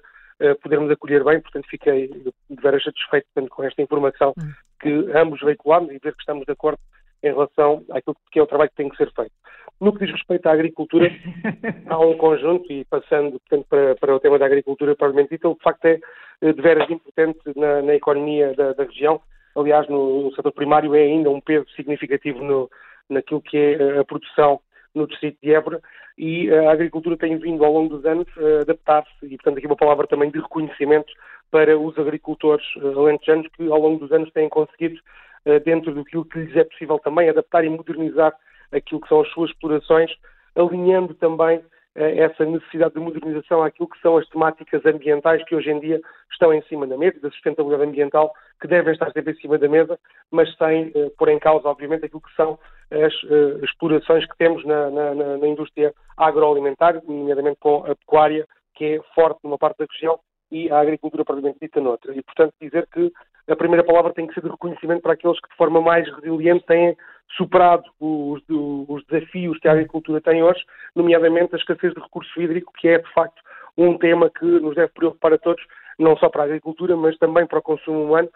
podermos 0.62 0.92
acolher 0.92 1.24
bem, 1.24 1.42
portanto 1.42 1.68
fiquei 1.70 2.08
de 2.08 2.62
veras 2.62 2.84
satisfeito 2.84 3.26
portanto, 3.34 3.50
com 3.50 3.64
esta 3.64 3.82
informação 3.82 4.34
hum. 4.38 4.52
que 4.80 4.90
ambos 5.18 5.42
veiculamos 5.42 5.90
e 5.92 6.00
ver 6.00 6.14
que 6.14 6.20
estamos 6.20 6.46
de 6.46 6.52
acordo 6.52 6.80
em 7.24 7.32
relação 7.32 7.84
àquilo 7.92 8.16
que 8.32 8.40
é 8.40 8.44
o 8.44 8.48
trabalho 8.48 8.70
que 8.70 8.76
tem 8.76 8.90
que 8.90 8.98
ser 8.98 9.12
feito. 9.12 9.32
No 9.80 9.94
que 9.94 10.06
diz 10.06 10.12
respeito 10.12 10.48
à 10.48 10.54
agricultura, 10.54 11.10
há 11.88 12.00
um 12.00 12.18
conjunto, 12.18 12.72
e 12.72 12.84
passando 12.86 13.40
portanto, 13.40 13.66
para, 13.70 13.96
para 13.96 14.16
o 14.16 14.20
tema 14.20 14.40
da 14.40 14.46
agricultura 14.46 14.96
propriamente 14.96 15.34
ele 15.34 15.54
de 15.54 15.64
facto 15.64 15.86
é 15.86 16.00
eh, 16.42 16.54
de 16.54 16.62
veras 16.62 16.90
importante 16.90 17.40
na, 17.56 17.82
na 17.82 17.96
economia 17.96 18.54
da, 18.56 18.74
da, 18.74 18.84
região. 18.84 19.22
Aliás, 19.56 19.88
no, 19.88 20.24
no, 20.24 20.36
setor 20.36 20.52
primário 20.52 20.96
é 20.96 21.02
ainda 21.02 21.30
um 21.30 21.42
peso 21.42 21.68
significativo 21.76 22.44
no, 22.44 22.70
naquilo 23.10 23.42
que 23.42 23.58
é 23.58 23.74
eh, 23.74 24.00
a 24.00 24.06
produção 24.06 24.60
no 24.98 25.08
distrito 25.08 25.38
de 25.42 25.54
Évora 25.54 25.82
e 26.18 26.52
a 26.52 26.72
agricultura 26.72 27.16
tem 27.16 27.38
vindo 27.38 27.64
ao 27.64 27.72
longo 27.72 27.96
dos 27.96 28.06
anos 28.06 28.28
a 28.38 28.62
adaptar-se 28.62 29.26
e, 29.26 29.38
portanto, 29.38 29.58
aqui 29.58 29.68
uma 29.68 29.76
palavra 29.76 30.08
também 30.08 30.32
de 30.32 30.40
reconhecimento 30.40 31.14
para 31.52 31.78
os 31.78 31.98
agricultores 31.98 32.66
eh, 32.78 32.88
alentejanos 32.88 33.48
que 33.56 33.68
ao 33.70 33.80
longo 33.80 34.00
dos 34.00 34.12
anos 34.12 34.32
têm 34.32 34.50
conseguido, 34.50 35.00
eh, 35.46 35.60
dentro 35.60 35.94
do 35.94 36.04
que 36.04 36.40
lhes 36.40 36.56
é 36.56 36.64
possível 36.64 37.00
também, 37.00 37.30
adaptar 37.30 37.64
e 37.64 37.70
modernizar 37.70 38.34
aquilo 38.72 39.02
que 39.02 39.08
são 39.08 39.22
as 39.22 39.30
suas 39.30 39.52
explorações, 39.52 40.12
alinhando 40.56 41.14
também 41.14 41.58
eh, 41.58 41.62
essa 41.98 42.46
necessidade 42.46 42.94
de 42.94 43.00
modernização 43.00 43.64
àquilo 43.64 43.90
que 43.90 44.00
são 44.02 44.18
as 44.18 44.28
temáticas 44.30 44.86
ambientais 44.86 45.44
que 45.46 45.56
hoje 45.56 45.72
em 45.72 45.80
dia 45.80 46.00
estão 46.32 46.54
em 46.54 46.62
cima 46.64 46.86
da 46.86 46.96
mesa, 46.96 47.20
da 47.20 47.32
sustentabilidade 47.32 47.90
ambiental, 47.90 48.32
que 48.62 48.68
devem 48.68 48.94
estar 48.94 49.12
sempre 49.12 49.34
em 49.34 49.38
cima 49.38 49.58
da 49.58 49.68
mesa, 49.68 50.00
mas 50.32 50.56
sem 50.58 50.90
uh, 50.90 51.10
pôr 51.18 51.30
em 51.30 51.40
causa, 51.40 51.68
obviamente, 51.68 52.06
aquilo 52.06 52.22
que 52.22 52.36
são 52.36 52.60
as 52.92 53.14
uh, 53.24 53.66
explorações 53.66 54.26
que 54.28 54.38
temos 54.38 54.64
na, 54.66 54.90
na, 54.92 55.38
na, 55.38 55.48
indústria 55.48 55.94
agroalimentar, 56.16 57.02
nomeadamente 57.08 57.58
com 57.60 57.84
a 57.86 57.96
pecuária, 57.96 58.48
que 58.76 58.86
é 58.86 59.00
forte 59.16 59.40
numa 59.44 59.58
parte 59.58 59.80
da 59.80 59.86
região, 59.92 60.20
e 60.52 60.70
a 60.72 60.80
agricultura 60.80 61.26
propriamente 61.26 61.58
dita 61.62 61.82
noutra. 61.82 62.14
E, 62.16 62.22
portanto, 62.22 62.54
dizer 62.62 62.88
que 62.88 63.12
a 63.50 63.56
primeira 63.56 63.84
palavra 63.84 64.14
tem 64.14 64.28
que 64.28 64.34
ser 64.34 64.44
de 64.44 64.50
reconhecimento 64.50 65.02
para 65.02 65.14
aqueles 65.14 65.40
que, 65.40 65.50
de 65.50 65.56
forma 65.56 65.82
mais 65.82 66.08
resiliente, 66.16 66.66
têm 66.66 66.96
superado 67.36 67.84
os, 68.00 68.42
os 68.50 69.06
desafios 69.06 69.60
que 69.60 69.68
a 69.68 69.74
agricultura 69.74 70.22
tem 70.22 70.42
hoje, 70.44 70.64
nomeadamente 70.96 71.54
a 71.54 71.58
escassez 71.58 71.94
de 71.94 72.00
recurso 72.00 72.42
hídrico, 72.42 72.72
que 72.78 72.88
é, 72.88 73.00
de 73.00 73.14
facto, 73.14 73.42
um 73.78 73.98
tema 73.98 74.30
que 74.30 74.46
nos 74.46 74.76
deve 74.76 74.92
preocupar 74.94 75.34
a 75.34 75.38
todos, 75.38 75.64
não 76.00 76.16
só 76.18 76.30
para 76.30 76.44
a 76.44 76.46
agricultura, 76.46 76.96
mas 76.96 77.18
também 77.18 77.46
para 77.46 77.60
o 77.60 77.62
consumo 77.62 78.04
humano, 78.04 78.30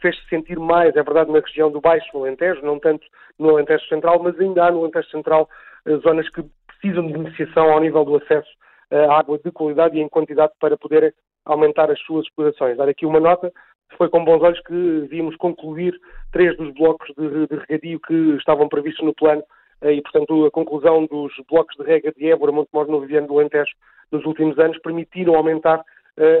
fez-se 0.00 0.28
sentir 0.28 0.58
mais, 0.58 0.94
é 0.96 1.02
verdade, 1.02 1.30
na 1.30 1.40
região 1.40 1.70
do 1.70 1.80
Baixo 1.80 2.16
Alentejo, 2.16 2.62
não 2.62 2.78
tanto 2.78 3.06
no 3.38 3.50
Alentejo 3.50 3.86
Central, 3.86 4.22
mas 4.22 4.38
ainda 4.38 4.64
há 4.64 4.70
no 4.70 4.80
Alentejo 4.80 5.08
Central 5.10 5.48
eh, 5.86 5.96
zonas 5.98 6.28
que 6.30 6.44
precisam 6.66 7.06
de 7.06 7.14
iniciação 7.14 7.70
ao 7.70 7.80
nível 7.80 8.04
do 8.04 8.16
acesso 8.16 8.48
à 8.90 9.18
água 9.18 9.38
de 9.38 9.50
qualidade 9.50 9.96
e 9.96 10.00
em 10.00 10.08
quantidade 10.08 10.52
para 10.60 10.76
poderem 10.76 11.12
aumentar 11.44 11.90
as 11.90 12.00
suas 12.00 12.24
explorações. 12.26 12.76
Dar 12.76 12.88
aqui 12.88 13.06
uma 13.06 13.20
nota, 13.20 13.52
foi 13.96 14.08
com 14.08 14.24
bons 14.24 14.42
olhos 14.42 14.60
que 14.60 15.06
vimos 15.08 15.36
concluir 15.36 15.98
três 16.32 16.56
dos 16.56 16.72
blocos 16.74 17.08
de, 17.16 17.46
de 17.46 17.56
regadio 17.56 18.00
que 18.00 18.36
estavam 18.36 18.68
previstos 18.68 19.04
no 19.04 19.14
plano 19.14 19.42
eh, 19.82 19.94
e, 19.94 20.02
portanto, 20.02 20.46
a 20.46 20.50
conclusão 20.50 21.06
dos 21.06 21.32
blocos 21.50 21.76
de 21.76 21.84
rega 21.84 22.12
de 22.12 22.30
Évora, 22.30 22.52
Montemor, 22.52 22.88
no 22.88 23.00
Viviano 23.00 23.26
do 23.26 23.38
Alentejo 23.38 23.72
nos 24.12 24.24
últimos 24.24 24.58
anos 24.58 24.78
permitiram 24.78 25.34
aumentar 25.34 25.82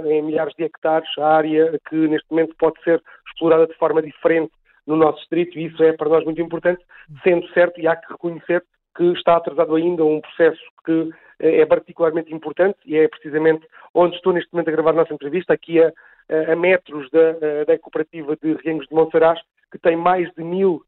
em 0.06 0.22
milhares 0.22 0.54
de 0.56 0.64
hectares 0.64 1.08
a 1.18 1.36
área 1.36 1.78
que 1.88 1.96
neste 1.96 2.26
momento 2.30 2.54
pode 2.58 2.82
ser 2.82 3.02
explorada 3.28 3.66
de 3.66 3.74
forma 3.74 4.00
diferente 4.00 4.52
no 4.86 4.96
nosso 4.96 5.18
distrito 5.18 5.58
e 5.58 5.66
isso 5.66 5.82
é 5.82 5.92
para 5.92 6.08
nós 6.08 6.24
muito 6.24 6.40
importante, 6.40 6.82
sendo 7.22 7.46
certo 7.48 7.80
e 7.80 7.86
há 7.86 7.96
que 7.96 8.10
reconhecer 8.10 8.64
que 8.96 9.04
está 9.12 9.36
atrasado 9.36 9.74
ainda 9.74 10.04
um 10.04 10.20
processo 10.20 10.62
que 10.84 11.10
é 11.38 11.66
particularmente 11.66 12.32
importante 12.32 12.78
e 12.86 12.96
é 12.96 13.06
precisamente 13.08 13.66
onde 13.92 14.16
estou 14.16 14.32
neste 14.32 14.50
momento 14.52 14.68
a 14.68 14.72
gravar 14.72 14.90
a 14.90 14.94
nossa 14.94 15.12
entrevista, 15.12 15.52
aqui 15.52 15.82
a, 15.82 15.92
a 16.28 16.56
metros 16.56 17.08
da, 17.10 17.64
da 17.66 17.78
cooperativa 17.78 18.36
de 18.36 18.54
Reguengos 18.54 18.86
de 18.88 18.94
Monsaraz, 18.94 19.40
que 19.70 19.78
tem 19.78 19.96
mais 19.96 20.32
de 20.34 20.42
mil 20.42 20.82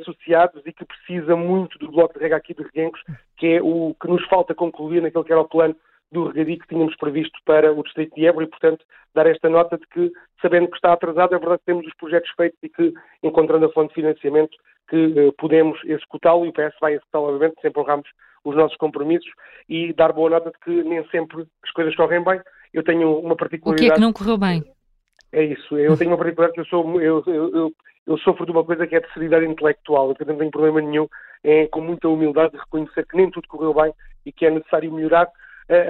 associados 0.00 0.62
e 0.66 0.72
que 0.72 0.84
precisa 0.84 1.34
muito 1.34 1.78
do 1.78 1.90
bloco 1.90 2.14
de 2.14 2.20
rega 2.20 2.36
aqui 2.36 2.52
de 2.52 2.62
Reguengos, 2.62 3.00
que 3.36 3.54
é 3.54 3.62
o 3.62 3.94
que 4.00 4.08
nos 4.08 4.24
falta 4.26 4.54
concluir 4.54 5.00
naquele 5.00 5.24
que 5.24 5.32
era 5.32 5.40
o 5.40 5.48
plano 5.48 5.74
do 6.12 6.28
regadio 6.28 6.58
que 6.58 6.68
tínhamos 6.68 6.94
previsto 6.96 7.38
para 7.44 7.72
o 7.72 7.82
Distrito 7.82 8.14
de 8.14 8.26
Évora 8.26 8.44
e, 8.44 8.48
portanto, 8.48 8.84
dar 9.14 9.26
esta 9.26 9.48
nota 9.48 9.78
de 9.78 9.86
que, 9.86 10.12
sabendo 10.40 10.68
que 10.68 10.76
está 10.76 10.92
atrasado, 10.92 11.34
é 11.34 11.38
verdade 11.38 11.60
que 11.60 11.66
temos 11.66 11.86
os 11.86 11.94
projetos 11.94 12.30
feitos 12.36 12.58
e 12.62 12.68
que, 12.68 12.92
encontrando 13.22 13.66
a 13.66 13.72
fonte 13.72 13.88
de 13.88 13.94
financiamento, 13.94 14.56
que 14.88 14.96
uh, 14.96 15.32
podemos 15.38 15.82
executá-lo 15.84 16.44
e 16.44 16.50
o 16.50 16.52
PS 16.52 16.76
vai 16.80 16.92
executá-lo, 16.92 17.28
obviamente, 17.28 17.60
sempre 17.62 17.80
honramos 17.80 18.08
os 18.44 18.54
nossos 18.54 18.76
compromissos 18.76 19.30
e 19.68 19.92
dar 19.94 20.12
boa 20.12 20.28
nota 20.28 20.50
de 20.50 20.58
que 20.58 20.82
nem 20.82 21.02
sempre 21.08 21.46
as 21.62 21.70
coisas 21.70 21.94
correm 21.96 22.22
bem. 22.22 22.40
Eu 22.72 22.82
tenho 22.82 23.18
uma 23.18 23.36
particularidade... 23.36 23.86
O 23.86 23.88
que 23.88 23.92
é 23.92 23.94
que 23.94 24.00
não 24.00 24.12
correu 24.12 24.38
bem? 24.38 24.64
É 25.32 25.44
isso. 25.44 25.76
Eu 25.76 25.96
tenho 25.96 26.10
uma 26.10 26.18
particularidade 26.18 26.54
que 26.54 26.60
eu 26.60 26.66
sou... 26.66 27.00
Eu, 27.00 27.22
eu, 27.26 27.54
eu, 27.54 27.72
eu 28.06 28.18
sofro 28.18 28.44
de 28.44 28.52
uma 28.52 28.64
coisa 28.64 28.86
que 28.86 28.96
é 28.96 29.00
de 29.00 29.12
seriedade 29.12 29.46
intelectual, 29.46 30.08
portanto 30.08 30.28
não 30.28 30.38
tenho 30.38 30.50
problema 30.50 30.80
nenhum 30.80 31.06
em, 31.44 31.66
com 31.68 31.80
muita 31.80 32.08
humildade, 32.08 32.52
de 32.52 32.58
reconhecer 32.58 33.06
que 33.06 33.16
nem 33.16 33.30
tudo 33.30 33.48
correu 33.48 33.74
bem 33.74 33.92
e 34.26 34.32
que 34.32 34.46
é 34.46 34.50
necessário 34.50 34.92
melhorar, 34.92 35.28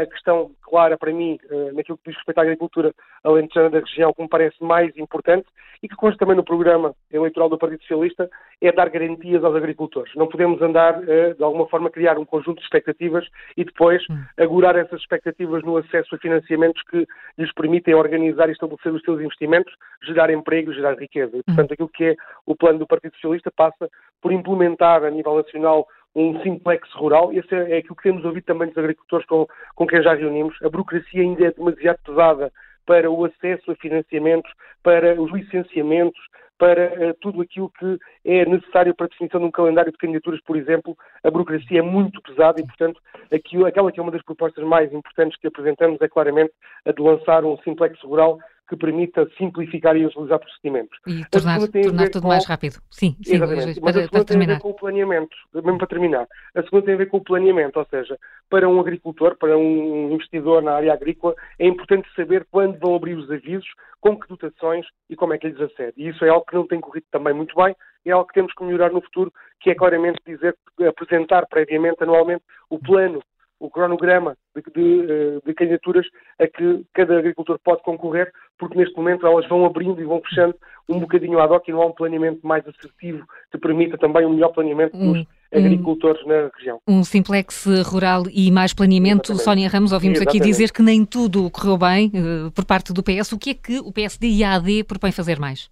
a 0.03 0.07
questão 0.07 0.51
clara 0.63 0.97
para 0.97 1.13
mim, 1.13 1.39
eh, 1.51 1.73
naquilo 1.73 1.99
que 1.99 2.11
diz 2.11 2.17
respeito 2.17 2.39
à 2.39 2.43
agricultura 2.43 2.95
alentejana 3.23 3.71
da 3.71 3.81
região, 3.81 4.13
que 4.13 4.23
me 4.23 4.29
parece 4.29 4.57
mais 4.63 4.97
importante 4.97 5.47
e 5.83 5.89
que 5.89 5.97
consta 5.97 6.19
também 6.19 6.37
no 6.37 6.45
programa 6.45 6.95
eleitoral 7.11 7.49
do 7.49 7.59
Partido 7.59 7.81
Socialista, 7.83 8.31
é 8.61 8.71
dar 8.71 8.89
garantias 8.89 9.43
aos 9.43 9.57
agricultores. 9.57 10.15
Não 10.15 10.29
podemos 10.29 10.63
andar, 10.63 11.03
eh, 11.09 11.35
de 11.35 11.43
alguma 11.43 11.67
forma, 11.69 11.91
criar 11.91 12.19
um 12.19 12.25
conjunto 12.25 12.59
de 12.59 12.65
expectativas 12.65 13.27
e 13.57 13.65
depois 13.65 14.03
hum. 14.09 14.23
agurar 14.39 14.77
essas 14.77 15.01
expectativas 15.01 15.63
no 15.63 15.77
acesso 15.77 16.15
a 16.15 16.19
financiamentos 16.19 16.81
que 16.85 17.07
lhes 17.37 17.53
permitem 17.53 17.95
organizar 17.95 18.49
e 18.49 18.53
estabelecer 18.53 18.93
os 18.93 19.03
seus 19.03 19.21
investimentos, 19.21 19.75
gerar 20.05 20.31
emprego, 20.31 20.73
gerar 20.73 20.95
riqueza. 20.95 21.37
E, 21.37 21.41
hum. 21.41 21.43
portanto, 21.47 21.73
aquilo 21.73 21.89
que 21.89 22.05
é 22.05 22.17
o 22.47 22.55
plano 22.55 22.79
do 22.79 22.87
Partido 22.87 23.15
Socialista 23.15 23.51
passa 23.51 23.91
por 24.21 24.33
implementar 24.33 25.05
a 25.05 25.11
nível 25.11 25.37
nacional 25.37 25.87
um 26.15 26.41
simplex 26.43 26.91
rural. 26.93 27.33
Esse 27.33 27.55
é, 27.55 27.73
é 27.73 27.77
aquilo 27.79 27.97
que 27.97 28.03
temos 28.03 28.25
ouvido 28.25 28.45
também 28.45 28.69
dos 28.69 28.79
agricultores 28.79 29.27
com, 29.27 29.47
com 29.75 29.87
quem 29.87 30.03
já 30.03 30.15
reunimos. 30.15 30.57
A 30.63 30.69
burocracia 30.69 31.23
ainda 31.23 31.47
é 31.47 31.51
demasiado 31.51 31.99
pesada 32.05 32.53
para 32.87 33.11
o 33.11 33.25
acesso 33.25 33.71
a 33.71 33.77
financiamentos, 33.77 34.51
para 34.83 35.21
os 35.21 35.33
licenciamentos, 35.33 36.21
para 36.59 36.93
uh, 36.93 37.15
tudo 37.21 37.41
aquilo 37.43 37.71
que 37.71 37.99
é 38.25 38.45
necessário 38.45 38.95
para 38.95 39.07
a 39.07 39.09
definição 39.09 39.41
de 39.41 39.47
um 39.47 39.51
calendário 39.51 39.91
de 39.91 39.99
candidaturas, 39.99 40.41
por 40.43 40.57
exemplo, 40.57 40.97
a 41.25 41.31
burocracia 41.31 41.81
é 41.81 41.83
muito 41.83 42.23
pesada 42.23 42.61
e, 42.61 42.65
portanto, 42.65 43.01
aquela 43.67 43.91
que 43.91 43.99
é 43.99 44.03
uma 44.03 44.13
das 44.13 44.23
propostas 44.23 44.65
mais 44.65 44.93
importantes 44.93 45.37
que 45.41 45.49
apresentamos 45.49 46.01
é 46.01 46.09
claramente 46.09 46.53
a 46.85 46.93
de 46.93 47.03
lançar 47.03 47.45
um 47.45 47.57
simplex 47.59 48.01
rural 48.03 48.39
que 48.69 48.77
permita 48.77 49.29
simplificar 49.37 49.97
e 49.97 50.05
agilizar 50.05 50.39
procedimentos. 50.39 50.99
E 51.07 51.25
tornar, 51.31 51.59
tornar 51.69 52.09
tudo 52.09 52.23
com... 52.23 52.29
mais 52.29 52.47
rápido. 52.47 52.75
Sim, 52.91 53.17
sim 53.23 53.37
Exatamente. 53.37 53.81
Mas 53.81 53.93
para, 53.93 54.05
a 54.05 54.05
segunda 54.05 54.25
tem 54.25 54.43
a 54.43 54.47
ver 54.47 54.61
com 54.61 54.71
o 54.71 54.75
planeamento, 54.75 55.37
mesmo 55.55 55.79
para 55.79 55.87
terminar. 55.87 56.29
A 56.55 56.63
segunda 56.63 56.87
tem 56.87 56.95
a 56.95 56.99
ver 56.99 57.09
com 57.09 57.17
o 57.19 57.25
planeamento, 57.25 57.79
ou 57.79 57.87
seja, 57.87 58.19
para 58.49 58.69
um 58.69 58.81
agricultor, 58.81 59.37
para 59.37 59.57
um 59.57 60.13
investidor 60.13 60.63
na 60.63 60.75
área 60.75 60.93
agrícola, 60.93 61.35
é 61.59 61.67
importante 61.67 62.09
saber 62.15 62.47
quando 62.51 62.79
vão 62.79 62.95
abrir 62.95 63.15
os 63.15 63.31
avisos, 63.31 63.69
com 64.01 64.19
que 64.19 64.29
dotações 64.29 64.87
e 65.09 65.15
como 65.15 65.33
é 65.33 65.39
que 65.39 65.49
lhes 65.49 65.61
acede. 65.61 65.93
E 65.97 66.09
isso 66.09 66.25
é 66.25 66.29
algo 66.29 66.45
que 66.47 66.55
não 66.55 66.67
tem 66.67 66.81
corrido 66.81 67.07
também 67.11 67.33
muito 67.33 67.55
bem, 67.55 67.75
é 68.05 68.11
algo 68.11 68.27
que 68.27 68.35
temos 68.35 68.53
que 68.53 68.65
melhorar 68.65 68.91
no 68.91 69.01
futuro, 69.01 69.33
que 69.61 69.71
é 69.71 69.75
claramente 69.75 70.19
dizer, 70.27 70.57
apresentar 70.89 71.47
previamente, 71.47 72.03
anualmente, 72.03 72.43
o 72.69 72.79
plano 72.79 73.23
o 73.63 73.71
cronograma 73.71 74.37
de, 74.57 74.63
de, 74.75 75.13
eh, 75.13 75.39
de, 75.47 75.55
candidaturas 75.55 76.05
a 76.39 76.49
que 76.49 76.85
cada 76.93 77.19
agricultor 77.19 77.59
pode 77.65 77.81
concorrer, 77.83 78.31
porque 78.59 78.77
neste 78.77 78.97
momento 78.97 79.25
elas 79.25 79.49
vão 79.49 79.65
abrindo 79.65 80.01
e 80.01 80.05
vão 80.05 80.21
fechando 80.21 80.55
um 80.89 80.99
bocadinho 80.99 81.39
ad 81.39 81.53
hoc 81.53 81.69
e 81.69 81.73
não 81.73 81.81
há 81.81 81.87
um 81.87 81.93
planeamento 81.93 82.45
mais 82.45 82.67
assertivo 82.67 83.25
que 83.53 83.59
permita 83.59 83.97
também 83.97 84.27
um 84.27 84.31
melhor 84.31 84.53
planeamento 84.53 84.97
dos 84.97 85.21
hum, 85.21 85.25
agricultores 85.55 86.21
hum, 86.25 86.29
na 86.29 86.51
região. 86.57 86.81
Um 86.89 87.05
simplex 87.05 87.67
rural 87.87 88.25
e 88.33 88.51
mais 88.51 88.75
planeamento. 88.75 89.31
Exatamente. 89.31 89.45
Sónia 89.45 89.69
Ramos, 89.69 89.93
ouvimos 89.93 90.19
Exatamente. 90.19 90.43
aqui 90.43 90.51
dizer 90.51 90.73
que 90.73 90.83
nem 90.83 91.05
tudo 91.05 91.49
correu 91.49 91.79
bem 91.79 92.09
uh, 92.09 92.51
por 92.51 92.65
parte 92.65 92.93
do 92.93 93.03
PS. 93.03 93.33
O 93.33 93.39
que 93.39 93.51
é 93.51 93.55
que 93.55 93.79
o 93.79 93.93
PSD 93.93 94.27
e 94.27 94.45
a 94.45 94.55
AD 94.55 94.85
propõem 94.85 95.13
fazer 95.13 95.39
mais? 95.39 95.71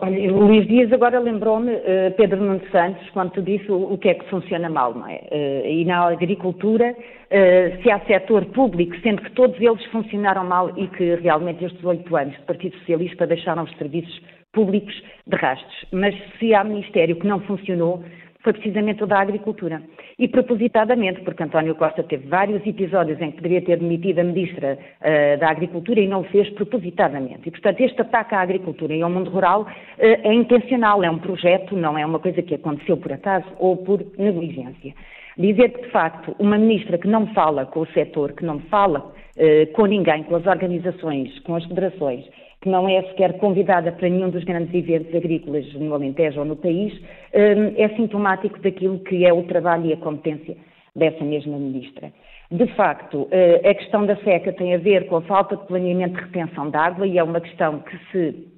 Olha, 0.00 0.32
o 0.32 0.46
Luís 0.46 0.64
Dias 0.68 0.92
agora 0.92 1.18
lembrou-me, 1.18 1.72
uh, 1.72 2.14
Pedro 2.16 2.40
Nuno 2.40 2.60
Santos, 2.70 3.10
quando 3.10 3.32
tu 3.32 3.42
disse 3.42 3.68
o, 3.68 3.94
o, 3.94 3.98
que 3.98 4.10
é 4.10 4.14
que 4.14 4.30
funciona 4.30 4.68
mal, 4.68 4.94
não 4.94 5.08
é? 5.08 5.16
Uh, 5.32 5.66
e 5.66 5.84
na 5.84 6.06
agricultura, 6.06 6.94
uh, 6.94 7.82
se 7.82 7.90
há 7.90 7.98
setor 8.06 8.44
público, 8.46 8.94
sendo 9.02 9.22
que 9.22 9.32
todos 9.32 9.60
eles 9.60 9.84
funcionaram 9.86 10.44
mal 10.44 10.70
e 10.76 10.86
que 10.86 11.16
realmente 11.16 11.64
estes 11.64 11.84
oito 11.84 12.16
anos 12.16 12.36
do 12.36 12.42
Partido 12.44 12.78
Socialista 12.78 13.26
deixaram 13.26 13.64
os 13.64 13.76
serviços 13.76 14.22
públicos 14.52 14.94
de 15.26 15.36
rastros. 15.36 15.84
Mas 15.90 16.14
se 16.38 16.54
há 16.54 16.62
Ministério 16.62 17.16
que 17.16 17.26
não 17.26 17.40
funcionou, 17.40 18.04
foi 18.48 18.54
precisamente 18.54 19.04
o 19.04 19.06
da 19.06 19.20
agricultura. 19.20 19.82
E 20.18 20.26
propositadamente, 20.26 21.20
porque 21.20 21.42
António 21.42 21.74
Costa 21.74 22.02
teve 22.02 22.26
vários 22.28 22.66
episódios 22.66 23.20
em 23.20 23.30
que 23.30 23.36
poderia 23.36 23.60
ter 23.60 23.78
demitido 23.78 24.20
a 24.20 24.24
Ministra 24.24 24.78
uh, 24.78 25.38
da 25.38 25.50
Agricultura 25.50 26.00
e 26.00 26.08
não 26.08 26.20
o 26.20 26.24
fez 26.24 26.48
propositadamente. 26.50 27.46
E, 27.46 27.50
portanto, 27.50 27.80
este 27.80 28.00
ataque 28.00 28.34
à 28.34 28.40
agricultura 28.40 28.94
e 28.94 29.02
ao 29.02 29.10
mundo 29.10 29.30
rural 29.30 29.62
uh, 29.62 29.66
é 29.98 30.32
intencional, 30.32 31.04
é 31.04 31.10
um 31.10 31.18
projeto, 31.18 31.76
não 31.76 31.98
é 31.98 32.06
uma 32.06 32.18
coisa 32.18 32.40
que 32.40 32.54
aconteceu 32.54 32.96
por 32.96 33.12
acaso 33.12 33.46
ou 33.58 33.76
por 33.76 34.02
negligência. 34.16 34.94
Dizer 35.36 35.68
que, 35.68 35.82
de 35.82 35.90
facto, 35.90 36.34
uma 36.38 36.56
ministra 36.56 36.96
que 36.96 37.06
não 37.06 37.26
fala 37.34 37.66
com 37.66 37.80
o 37.80 37.86
setor, 37.88 38.32
que 38.32 38.46
não 38.46 38.60
fala 38.60 39.12
uh, 39.36 39.72
com 39.74 39.84
ninguém, 39.84 40.22
com 40.22 40.36
as 40.36 40.46
organizações, 40.46 41.38
com 41.40 41.54
as 41.54 41.64
federações, 41.66 42.24
que 42.60 42.68
não 42.68 42.88
é 42.88 43.02
sequer 43.02 43.38
convidada 43.38 43.92
para 43.92 44.08
nenhum 44.08 44.30
dos 44.30 44.44
grandes 44.44 44.74
eventos 44.74 45.14
agrícolas 45.14 45.72
no 45.74 45.94
Alentejo 45.94 46.40
ou 46.40 46.44
no 46.44 46.56
país, 46.56 46.92
hum, 46.94 47.74
é 47.76 47.88
sintomático 47.90 48.58
daquilo 48.60 48.98
que 49.00 49.24
é 49.24 49.32
o 49.32 49.44
trabalho 49.44 49.86
e 49.86 49.92
a 49.92 49.96
competência 49.96 50.56
dessa 50.96 51.24
mesma 51.24 51.56
ministra. 51.56 52.12
De 52.50 52.66
facto, 52.74 53.28
eh, 53.30 53.60
a 53.68 53.74
questão 53.74 54.06
da 54.06 54.16
seca 54.16 54.52
tem 54.54 54.74
a 54.74 54.78
ver 54.78 55.06
com 55.06 55.16
a 55.16 55.22
falta 55.22 55.56
de 55.56 55.66
planeamento 55.66 56.14
de 56.14 56.24
retenção 56.24 56.70
de 56.70 56.76
água 56.76 57.06
e 57.06 57.18
é 57.18 57.22
uma 57.22 57.40
questão 57.40 57.80
que 57.80 57.96
se 58.10 58.48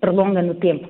prolonga 0.00 0.40
no 0.40 0.54
tempo 0.54 0.88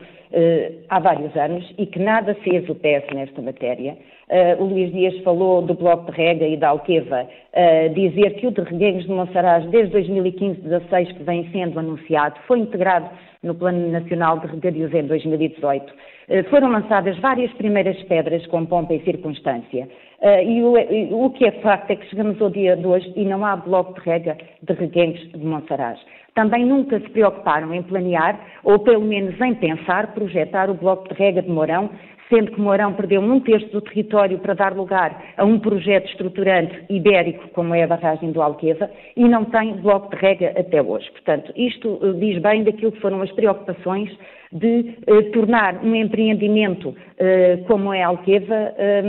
há 0.88 0.98
vários 0.98 1.36
anos 1.36 1.72
e 1.78 1.86
que 1.86 1.98
nada 1.98 2.34
fez 2.36 2.68
o 2.68 2.74
PS 2.74 3.14
nesta 3.14 3.40
matéria. 3.40 3.96
Uh, 4.28 4.62
o 4.62 4.66
Luís 4.66 4.90
Dias 4.90 5.18
falou 5.22 5.60
do 5.60 5.74
Bloco 5.74 6.10
de 6.10 6.16
Rega 6.16 6.46
e 6.46 6.56
da 6.56 6.70
Alqueva, 6.70 7.24
uh, 7.24 7.94
dizer 7.94 8.36
que 8.36 8.46
o 8.46 8.50
de 8.50 8.62
Reguengos 8.62 9.04
de 9.04 9.10
Monsaraz, 9.10 9.66
desde 9.66 9.94
2015-16 9.98 11.14
que 11.14 11.22
vem 11.24 11.50
sendo 11.52 11.78
anunciado, 11.78 12.34
foi 12.46 12.60
integrado 12.60 13.10
no 13.42 13.54
Plano 13.54 13.86
Nacional 13.90 14.38
de 14.40 14.46
Regadios 14.46 14.94
em 14.94 15.06
2018. 15.06 15.92
Uh, 15.92 16.44
foram 16.48 16.70
lançadas 16.70 17.18
várias 17.18 17.52
primeiras 17.52 18.02
pedras 18.04 18.46
com 18.46 18.64
pompa 18.64 18.94
e 18.94 19.04
circunstância. 19.04 19.86
E 20.24 20.62
o, 20.62 21.24
o, 21.24 21.30
que 21.30 21.44
é 21.44 21.50
facto 21.60 21.90
é 21.90 21.96
que 21.96 22.08
chegamos 22.08 22.40
ao 22.40 22.48
dia 22.48 22.76
de 22.76 22.86
hoje 22.86 23.12
e 23.14 23.24
não 23.24 23.44
há 23.44 23.56
bloco 23.56 23.94
de 23.94 24.00
rega 24.00 24.38
de 24.62 24.72
Reguengos 24.72 25.20
de 25.32 25.44
Monsaraz. 25.44 25.98
Também 26.34 26.64
nunca 26.64 26.98
se 26.98 27.08
preocuparam 27.10 27.72
em 27.72 27.82
planear, 27.82 28.40
ou 28.64 28.78
pelo 28.80 29.02
menos 29.02 29.40
em 29.40 29.54
pensar, 29.54 30.14
projetar 30.14 30.68
o 30.68 30.74
bloco 30.74 31.08
de 31.08 31.14
rega 31.14 31.42
de 31.42 31.48
Mourão, 31.48 31.90
sendo 32.28 32.52
que 32.52 32.60
Mourão 32.60 32.94
perdeu 32.94 33.20
um 33.20 33.38
terço 33.40 33.68
do 33.68 33.80
território 33.80 34.38
para 34.38 34.54
dar 34.54 34.74
lugar 34.74 35.22
a 35.36 35.44
um 35.44 35.60
projeto 35.60 36.08
estruturante 36.08 36.84
ibérico, 36.88 37.48
como 37.50 37.74
é 37.74 37.84
a 37.84 37.86
barragem 37.86 38.32
do 38.32 38.42
Alqueva, 38.42 38.90
e 39.16 39.28
não 39.28 39.44
tem 39.44 39.74
bloco 39.74 40.10
de 40.10 40.16
rega 40.16 40.52
até 40.58 40.82
hoje. 40.82 41.08
Portanto, 41.12 41.52
isto 41.54 42.00
eh, 42.02 42.12
diz 42.14 42.42
bem 42.42 42.64
daquilo 42.64 42.92
que 42.92 43.00
foram 43.00 43.22
as 43.22 43.30
preocupações 43.32 44.10
de 44.50 44.96
eh, 45.06 45.22
tornar 45.32 45.84
um 45.84 45.94
empreendimento 45.94 46.94
como 47.66 47.92
é 47.92 48.02
a 48.02 48.08
Alqueva 48.08 48.74
eh, 48.76 49.02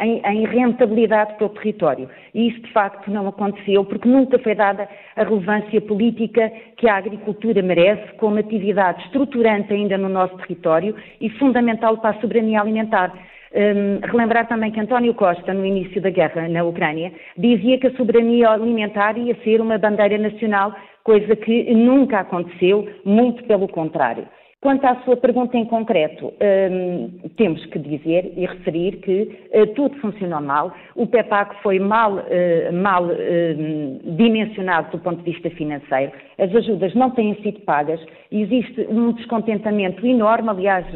em, 0.00 0.20
em, 0.24 0.46
rentabilidade 0.46 1.34
para 1.34 1.46
o 1.46 1.50
território. 1.50 2.08
E 2.34 2.48
isso, 2.48 2.60
de 2.62 2.72
facto, 2.72 3.10
não 3.10 3.28
aconteceu, 3.28 3.84
porque 3.84 4.08
nunca 4.08 4.38
foi 4.38 4.54
dada 4.54 4.88
a 5.16 5.22
relevância 5.22 5.80
política 5.80 6.50
que 6.76 6.88
a 6.88 6.96
agricultura 6.96 7.62
merece, 7.62 8.12
como 8.14 8.38
atividade 8.38 9.02
estruturante 9.04 9.72
ainda 9.72 9.96
no 9.96 10.08
nosso 10.08 10.36
território 10.38 10.94
e 11.20 11.30
fundamental 11.30 11.98
para 11.98 12.16
a 12.16 12.20
soberania 12.20 12.60
alimentar. 12.60 13.12
Um, 13.56 14.00
relembrar 14.04 14.48
também 14.48 14.72
que 14.72 14.80
António 14.80 15.14
Costa, 15.14 15.54
no 15.54 15.64
início 15.64 16.02
da 16.02 16.10
guerra 16.10 16.48
na 16.48 16.64
Ucrânia, 16.64 17.12
dizia 17.38 17.78
que 17.78 17.86
a 17.86 17.96
soberania 17.96 18.50
alimentar 18.50 19.16
ia 19.16 19.36
ser 19.44 19.60
uma 19.60 19.78
bandeira 19.78 20.18
nacional, 20.18 20.74
coisa 21.04 21.36
que 21.36 21.72
nunca 21.72 22.18
aconteceu, 22.18 22.88
muito 23.04 23.44
pelo 23.44 23.68
contrário. 23.68 24.26
Quanto 24.64 24.82
à 24.86 24.96
sua 25.04 25.14
pergunta 25.14 25.58
em 25.58 25.66
concreto, 25.66 26.32
hum, 26.40 27.10
temos 27.36 27.62
que 27.66 27.78
dizer 27.78 28.32
e 28.34 28.46
referir 28.46 28.96
que 29.02 29.38
uh, 29.52 29.66
tudo 29.74 29.94
funcionou 29.96 30.40
mal. 30.40 30.72
O 30.96 31.06
PEPAC 31.06 31.54
foi 31.62 31.78
mal, 31.78 32.14
uh, 32.14 32.72
mal 32.72 33.04
uh, 33.04 34.16
dimensionado 34.16 34.90
do 34.90 34.98
ponto 35.00 35.22
de 35.22 35.32
vista 35.32 35.50
financeiro. 35.50 36.12
As 36.38 36.50
ajudas 36.56 36.94
não 36.94 37.10
têm 37.10 37.34
sido 37.42 37.60
pagas. 37.60 38.00
Existe 38.32 38.86
um 38.88 39.12
descontentamento 39.12 40.06
enorme. 40.06 40.48
Aliás, 40.48 40.86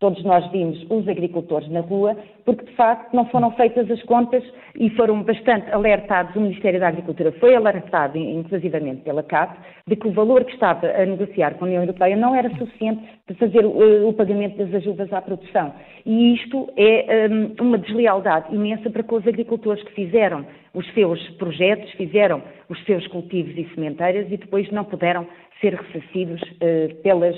todos 0.00 0.22
nós 0.24 0.48
vimos 0.52 0.84
os 0.88 1.08
agricultores 1.08 1.68
na 1.68 1.80
rua, 1.80 2.16
porque 2.44 2.64
de 2.64 2.72
facto 2.76 3.12
não 3.14 3.26
foram 3.26 3.50
feitas 3.52 3.90
as 3.90 4.02
contas 4.04 4.44
e 4.78 4.90
foram 4.90 5.22
bastante 5.22 5.70
alertados, 5.70 6.34
o 6.36 6.40
Ministério 6.40 6.78
da 6.78 6.88
Agricultura 6.88 7.32
foi 7.32 7.56
alertado, 7.56 8.16
inclusivamente 8.16 9.02
pela 9.02 9.22
CAP, 9.22 9.58
de 9.86 9.96
que 9.96 10.06
o 10.06 10.12
valor 10.12 10.44
que 10.44 10.52
estava 10.52 10.86
a 10.86 11.04
negociar 11.04 11.54
com 11.54 11.64
a 11.64 11.68
União 11.68 11.82
Europeia 11.82 12.16
não 12.16 12.34
era 12.34 12.48
suficiente 12.50 13.02
para 13.26 13.34
fazer 13.36 13.64
o, 13.64 14.08
o 14.08 14.12
pagamento 14.12 14.56
das 14.58 14.72
ajudas 14.74 15.12
à 15.12 15.20
produção. 15.20 15.74
E 16.06 16.34
isto 16.34 16.68
é 16.76 17.28
um, 17.28 17.66
uma 17.66 17.78
deslealdade 17.78 18.54
imensa 18.54 18.88
para 18.90 19.02
com 19.02 19.16
os 19.16 19.26
agricultores 19.26 19.82
que 19.82 19.92
fizeram 19.92 20.46
os 20.74 20.86
seus 20.94 21.20
projetos, 21.30 21.90
fizeram 21.92 22.40
os 22.68 22.82
seus 22.84 23.06
cultivos 23.08 23.56
e 23.56 23.68
sementeiras 23.74 24.30
e 24.30 24.36
depois 24.36 24.70
não 24.70 24.84
puderam 24.84 25.26
ser 25.60 25.74
ressarcidos 25.74 26.40
uh, 26.42 26.94
pelas 27.02 27.36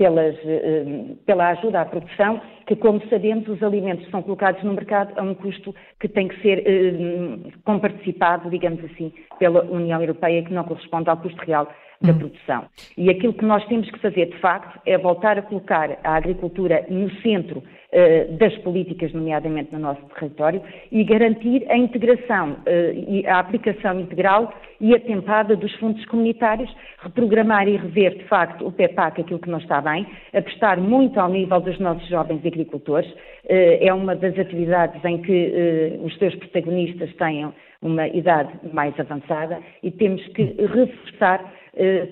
pelas, 0.00 0.34
eh, 0.46 1.14
pela 1.26 1.48
ajuda 1.50 1.82
à 1.82 1.84
produção, 1.84 2.40
que, 2.66 2.74
como 2.74 3.06
sabemos, 3.10 3.46
os 3.46 3.62
alimentos 3.62 4.08
são 4.08 4.22
colocados 4.22 4.62
no 4.62 4.72
mercado 4.72 5.12
a 5.18 5.22
um 5.22 5.34
custo 5.34 5.74
que 6.00 6.08
tem 6.08 6.26
que 6.26 6.40
ser 6.40 6.62
eh, 6.66 7.50
comparticipado, 7.64 8.48
digamos 8.48 8.82
assim, 8.86 9.12
pela 9.38 9.62
União 9.66 10.00
Europeia, 10.00 10.42
que 10.42 10.54
não 10.54 10.64
corresponde 10.64 11.10
ao 11.10 11.18
custo 11.18 11.38
real 11.44 11.68
da 12.00 12.12
hum. 12.12 12.18
produção. 12.18 12.64
E 12.96 13.10
aquilo 13.10 13.34
que 13.34 13.44
nós 13.44 13.64
temos 13.66 13.90
que 13.90 13.98
fazer, 13.98 14.26
de 14.26 14.38
facto, 14.38 14.80
é 14.86 14.96
voltar 14.96 15.38
a 15.38 15.42
colocar 15.42 15.98
a 16.02 16.14
agricultura 16.16 16.86
no 16.88 17.10
centro 17.22 17.62
eh, 17.92 18.26
das 18.38 18.56
políticas, 18.58 19.12
nomeadamente 19.12 19.72
no 19.72 19.80
nosso 19.80 20.00
território, 20.14 20.62
e 20.92 21.02
garantir 21.02 21.68
a 21.68 21.76
integração 21.76 22.58
eh, 22.64 22.94
e 22.94 23.26
a 23.26 23.40
aplicação 23.40 23.98
integral 23.98 24.54
e 24.80 24.94
atempada 24.94 25.56
dos 25.56 25.74
fundos 25.74 26.04
comunitários, 26.06 26.72
reprogramar 27.00 27.66
e 27.66 27.76
rever, 27.76 28.16
de 28.16 28.24
facto, 28.28 28.64
o 28.64 28.70
PEPAC, 28.70 29.22
aquilo 29.22 29.40
que 29.40 29.50
não 29.50 29.58
está 29.58 29.80
bem, 29.80 30.06
apostar 30.32 30.80
muito 30.80 31.18
ao 31.18 31.28
nível 31.28 31.60
dos 31.60 31.80
nossos 31.80 32.08
jovens 32.08 32.46
agricultores. 32.46 33.12
Eh, 33.48 33.84
é 33.84 33.92
uma 33.92 34.14
das 34.14 34.38
atividades 34.38 35.04
em 35.04 35.20
que 35.20 35.98
os 36.04 36.16
seus 36.18 36.36
protagonistas 36.36 37.12
tenham 37.16 37.52
uma 37.82 38.06
idade 38.06 38.52
mais 38.72 38.94
avançada 39.00 39.58
e 39.82 39.90
temos 39.90 40.24
que 40.28 40.44
reforçar 40.44 41.44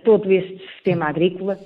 todo 0.05 0.31
este 0.33 0.59
sistema 0.75 1.07
agrícola, 1.07 1.59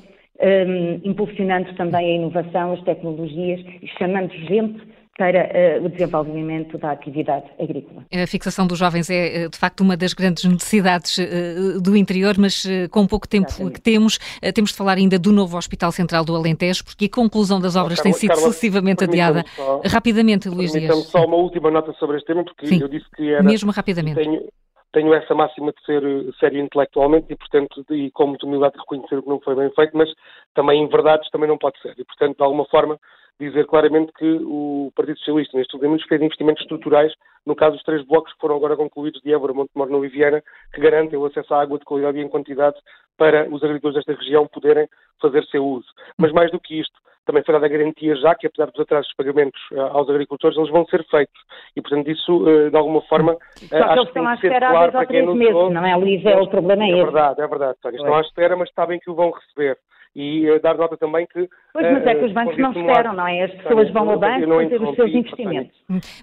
um, 0.42 1.00
impulsionando 1.04 1.72
também 1.74 2.04
a 2.04 2.16
inovação, 2.16 2.72
as 2.72 2.82
tecnologias 2.82 3.60
e 3.80 3.86
chamando 3.98 4.32
gente 4.32 4.80
para 5.16 5.78
uh, 5.80 5.84
o 5.84 5.88
desenvolvimento 5.90 6.78
da 6.78 6.92
atividade 6.92 7.44
agrícola. 7.60 8.04
A 8.12 8.26
fixação 8.26 8.66
dos 8.66 8.78
jovens 8.78 9.10
é, 9.10 9.44
eh, 9.44 9.48
de 9.48 9.58
facto, 9.58 9.82
uma 9.82 9.94
das 9.94 10.14
grandes 10.14 10.42
necessidades 10.44 11.18
uh, 11.18 11.80
do 11.80 11.94
interior, 11.94 12.34
mas 12.38 12.64
uh, 12.64 12.88
com 12.90 13.06
pouco 13.06 13.28
tempo 13.28 13.48
Exatamente. 13.48 13.74
que 13.74 13.80
temos, 13.82 14.18
temos 14.54 14.70
de 14.70 14.76
falar 14.76 14.96
ainda 14.96 15.18
do 15.18 15.30
novo 15.30 15.56
Hospital 15.58 15.92
Central 15.92 16.24
do 16.24 16.34
Alentejo, 16.34 16.82
porque 16.84 17.04
a 17.04 17.10
conclusão 17.10 17.60
das 17.60 17.76
obras 17.76 17.98
Carla, 17.98 18.10
tem 18.10 18.12
sido 18.18 18.30
Carla, 18.30 18.42
sucessivamente 18.44 19.04
adiada. 19.04 19.44
Só, 19.54 19.82
Rapidamente, 19.84 20.48
Luís 20.48 20.72
Dias. 20.72 20.96
só 21.04 21.26
uma 21.26 21.36
última 21.36 21.70
nota 21.70 21.92
sobre 22.00 22.16
este 22.16 22.26
tema, 22.26 22.42
porque 22.42 22.66
Sim, 22.66 22.80
eu 22.80 22.88
disse 22.88 23.06
que 23.14 23.34
era... 23.34 23.42
Mesmo 23.42 23.70
rapidamente. 23.70 24.16
Tenho, 24.16 24.48
tenho 24.92 25.12
essa 25.14 25.34
máxima 25.34 25.72
de 25.72 25.84
ser 25.84 26.02
eh, 26.04 26.32
sério 26.38 26.60
intelectualmente 26.60 27.32
e, 27.32 27.36
portanto, 27.36 27.84
e 27.90 28.10
com 28.10 28.26
muita 28.26 28.46
humildade 28.46 28.74
de 28.74 28.80
reconhecer 28.80 29.22
que 29.22 29.28
não 29.28 29.40
foi 29.40 29.54
bem 29.54 29.70
feito, 29.70 29.96
mas 29.96 30.12
também 30.54 30.82
em 30.82 30.88
verdades 30.88 31.28
também 31.30 31.48
não 31.48 31.58
pode 31.58 31.80
ser. 31.80 31.94
E, 31.98 32.04
portanto, 32.04 32.36
de 32.36 32.42
alguma 32.42 32.64
forma, 32.66 32.98
dizer 33.40 33.66
claramente 33.66 34.12
que 34.12 34.38
o 34.42 34.92
Partido 34.94 35.18
Socialista, 35.18 35.56
nestes 35.56 35.74
últimos 35.74 36.02
fez 36.04 36.20
investimentos 36.20 36.62
estruturais, 36.62 37.12
no 37.44 37.56
caso 37.56 37.74
dos 37.74 37.84
três 37.84 38.04
blocos 38.06 38.32
que 38.32 38.40
foram 38.40 38.56
agora 38.56 38.76
concluídos 38.76 39.20
de 39.22 39.32
Évora, 39.32 39.54
Montemor 39.54 40.04
e 40.04 40.08
Viana, 40.08 40.42
que 40.72 40.80
garantem 40.80 41.18
o 41.18 41.24
acesso 41.24 41.52
à 41.54 41.62
água 41.62 41.78
de 41.78 41.84
qualidade 41.84 42.18
e 42.18 42.22
em 42.22 42.28
quantidade 42.28 42.76
para 43.16 43.48
os 43.48 43.62
agricultores 43.62 43.96
desta 43.96 44.20
região 44.20 44.46
poderem 44.46 44.88
fazer 45.20 45.44
seu 45.46 45.64
uso. 45.64 45.88
Mas 46.18 46.32
mais 46.32 46.50
do 46.50 46.60
que 46.60 46.78
isto, 46.78 46.98
também 47.24 47.42
foi 47.44 47.54
dada 47.54 47.66
a 47.66 47.68
garantia 47.68 48.16
já 48.16 48.34
que, 48.34 48.46
apesar 48.46 48.66
dos 48.70 48.80
atrasos 48.80 49.08
de 49.08 49.16
pagamentos 49.16 49.60
uh, 49.72 49.80
aos 49.80 50.08
agricultores, 50.08 50.56
eles 50.56 50.70
vão 50.70 50.84
ser 50.86 51.04
feitos. 51.08 51.40
E, 51.76 51.80
portanto, 51.80 52.10
isso, 52.10 52.42
uh, 52.42 52.70
de 52.70 52.76
alguma 52.76 53.02
forma, 53.02 53.32
uh, 53.32 53.38
Só 53.68 53.86
que 53.86 53.92
eles 53.92 54.08
estão 54.08 54.26
à 54.26 54.34
espera 54.34 54.70
claro 54.70 54.92
para 54.92 55.06
quem 55.06 55.24
nos 55.24 55.36
meses, 55.36 55.54
não 55.54 55.86
é, 55.86 55.96
Luís? 55.96 56.24
É 56.24 56.36
o 56.36 56.48
problema 56.48 56.84
é, 56.84 56.86
é 56.86 56.90
esse. 56.90 57.00
É 57.00 57.04
verdade, 57.04 57.40
é 57.40 57.46
verdade. 57.46 57.78
Estão 57.84 58.14
à 58.14 58.20
espera, 58.20 58.56
mas 58.56 58.70
sabem 58.74 58.98
que 58.98 59.10
o 59.10 59.14
vão 59.14 59.30
receber 59.30 59.78
e 60.14 60.50
uh, 60.50 60.60
dar 60.60 60.76
nota 60.76 60.96
também 60.96 61.26
que. 61.26 61.48
Pois, 61.72 61.90
mas 61.90 62.06
é 62.06 62.14
que 62.14 62.24
os 62.24 62.32
bancos 62.32 62.58
não 62.58 62.72
esperam, 62.72 63.14
não 63.14 63.26
é? 63.26 63.44
As 63.44 63.52
pessoas 63.52 63.90
vão 63.92 64.10
ao 64.10 64.18
banco 64.18 64.46
fazer 64.46 64.82
os 64.82 64.94
seus 64.96 65.10
investimentos. 65.14 65.76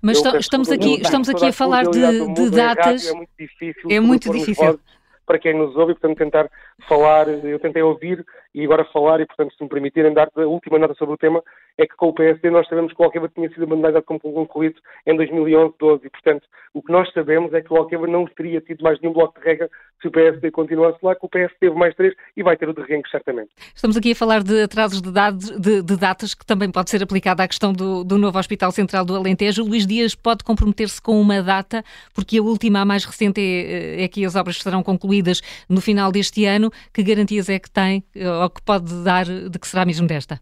Mas 0.04 0.24
estamos 0.36 0.72
aqui, 0.72 1.02
estamos 1.02 1.30
aqui 1.30 1.48
a 1.48 1.54
falar 1.54 1.86
de, 1.86 2.34
de 2.34 2.52
datas. 2.52 3.10
É 3.10 3.14
muito 3.14 3.32
difícil. 3.38 3.90
É 3.90 4.00
muito 4.00 4.32
difícil 4.32 4.80
para 5.26 5.38
quem 5.38 5.56
nos 5.56 5.76
ouve 5.76 5.92
e, 5.92 5.96
portanto, 5.96 6.18
tentar 6.18 6.50
falar, 6.88 7.28
eu 7.28 7.60
tentei 7.60 7.82
ouvir 7.82 8.26
e 8.54 8.64
agora 8.64 8.84
falar 8.86 9.22
e, 9.22 9.26
portanto, 9.26 9.54
se 9.56 9.64
me 9.64 9.70
permitirem 9.70 10.14
dar 10.14 10.30
a 10.36 10.42
última 10.42 10.80
nota 10.80 10.94
sobre 10.96 11.14
o 11.14 11.18
tema, 11.18 11.44
é 11.78 11.86
que 11.86 11.96
com 11.96 12.10
o 12.10 12.14
PSD 12.14 12.50
nós 12.50 12.68
sabemos 12.68 12.94
que 12.94 13.02
o 13.02 13.06
Alqueva 13.06 13.30
tinha 13.30 13.50
sido 13.50 13.64
abandonado 13.64 14.04
como 14.04 14.20
concluído 14.20 14.80
em 15.06 15.16
2011, 15.16 15.76
12 15.80 16.08
e, 16.08 16.10
portanto, 16.10 16.48
o 16.74 16.82
que 16.82 16.92
nós 16.92 17.12
sabemos 17.14 17.54
é 17.54 17.62
que 17.62 17.74
o 17.74 17.78
Alqueva 17.78 18.08
não 18.08 18.26
teria 18.26 18.62
tido 18.62 18.84
mais 18.84 19.00
nenhum 19.00 19.14
bloco 19.14 19.40
de 19.40 19.46
regra 19.46 19.70
se 20.02 20.08
o 20.08 20.12
PSD 20.12 20.52
continuasse 20.52 20.98
lá, 21.04 21.16
que 21.16 21.26
o 21.26 21.30
PS 21.30 21.54
teve 21.60 21.76
mais 21.76 21.94
três 21.96 22.14
e 22.36 22.44
vai 22.44 22.56
ter 22.56 22.70
o 22.70 22.74
de 22.74 22.82
reguengos, 22.82 23.12
certamente. 23.12 23.50
Estamos 23.76 23.98
aqui 23.98 24.12
a 24.12 24.16
falar 24.16 24.44
de 24.44 24.64
atrasos 24.64 25.02
de, 25.02 25.12
dados, 25.12 25.50
de, 25.60 25.82
de 25.82 25.98
datas 25.98 26.34
que 26.34 26.46
também 26.46 26.72
pode 26.72 26.90
ser 26.90 27.04
aplicada 27.04 27.44
à 27.44 27.48
questão 27.48 27.74
do, 27.74 28.04
do 28.04 28.18
novo 28.18 28.38
Hospital 28.40 28.72
Central 28.72 29.04
do 29.04 29.16
Alentejo. 29.16 29.64
O 29.64 29.68
Luís 29.68 29.86
Dias 29.86 30.16
pode 30.16 30.44
comprometer-se 30.44 31.02
com 31.02 31.20
uma 31.20 31.42
data, 31.42 31.84
porque 32.14 32.38
a 32.38 32.42
última, 32.42 32.80
a 32.80 32.86
mais 32.86 33.04
recente, 33.04 33.42
é, 33.42 34.04
é 34.04 34.08
que 34.08 34.24
as 34.24 34.36
obras 34.36 34.62
serão 34.62 34.82
concluídas 34.82 35.42
no 35.68 35.82
final 35.82 36.12
deste 36.12 36.46
ano. 36.46 36.69
Que 36.94 37.04
garantias 37.04 37.50
é 37.50 37.60
que 37.60 37.70
tem, 37.70 38.04
ou 38.42 38.50
que 38.50 38.62
pode 38.62 39.04
dar, 39.04 39.26
de 39.26 39.60
que 39.60 39.68
será 39.68 39.86
mesmo 39.86 40.08
desta? 40.08 40.40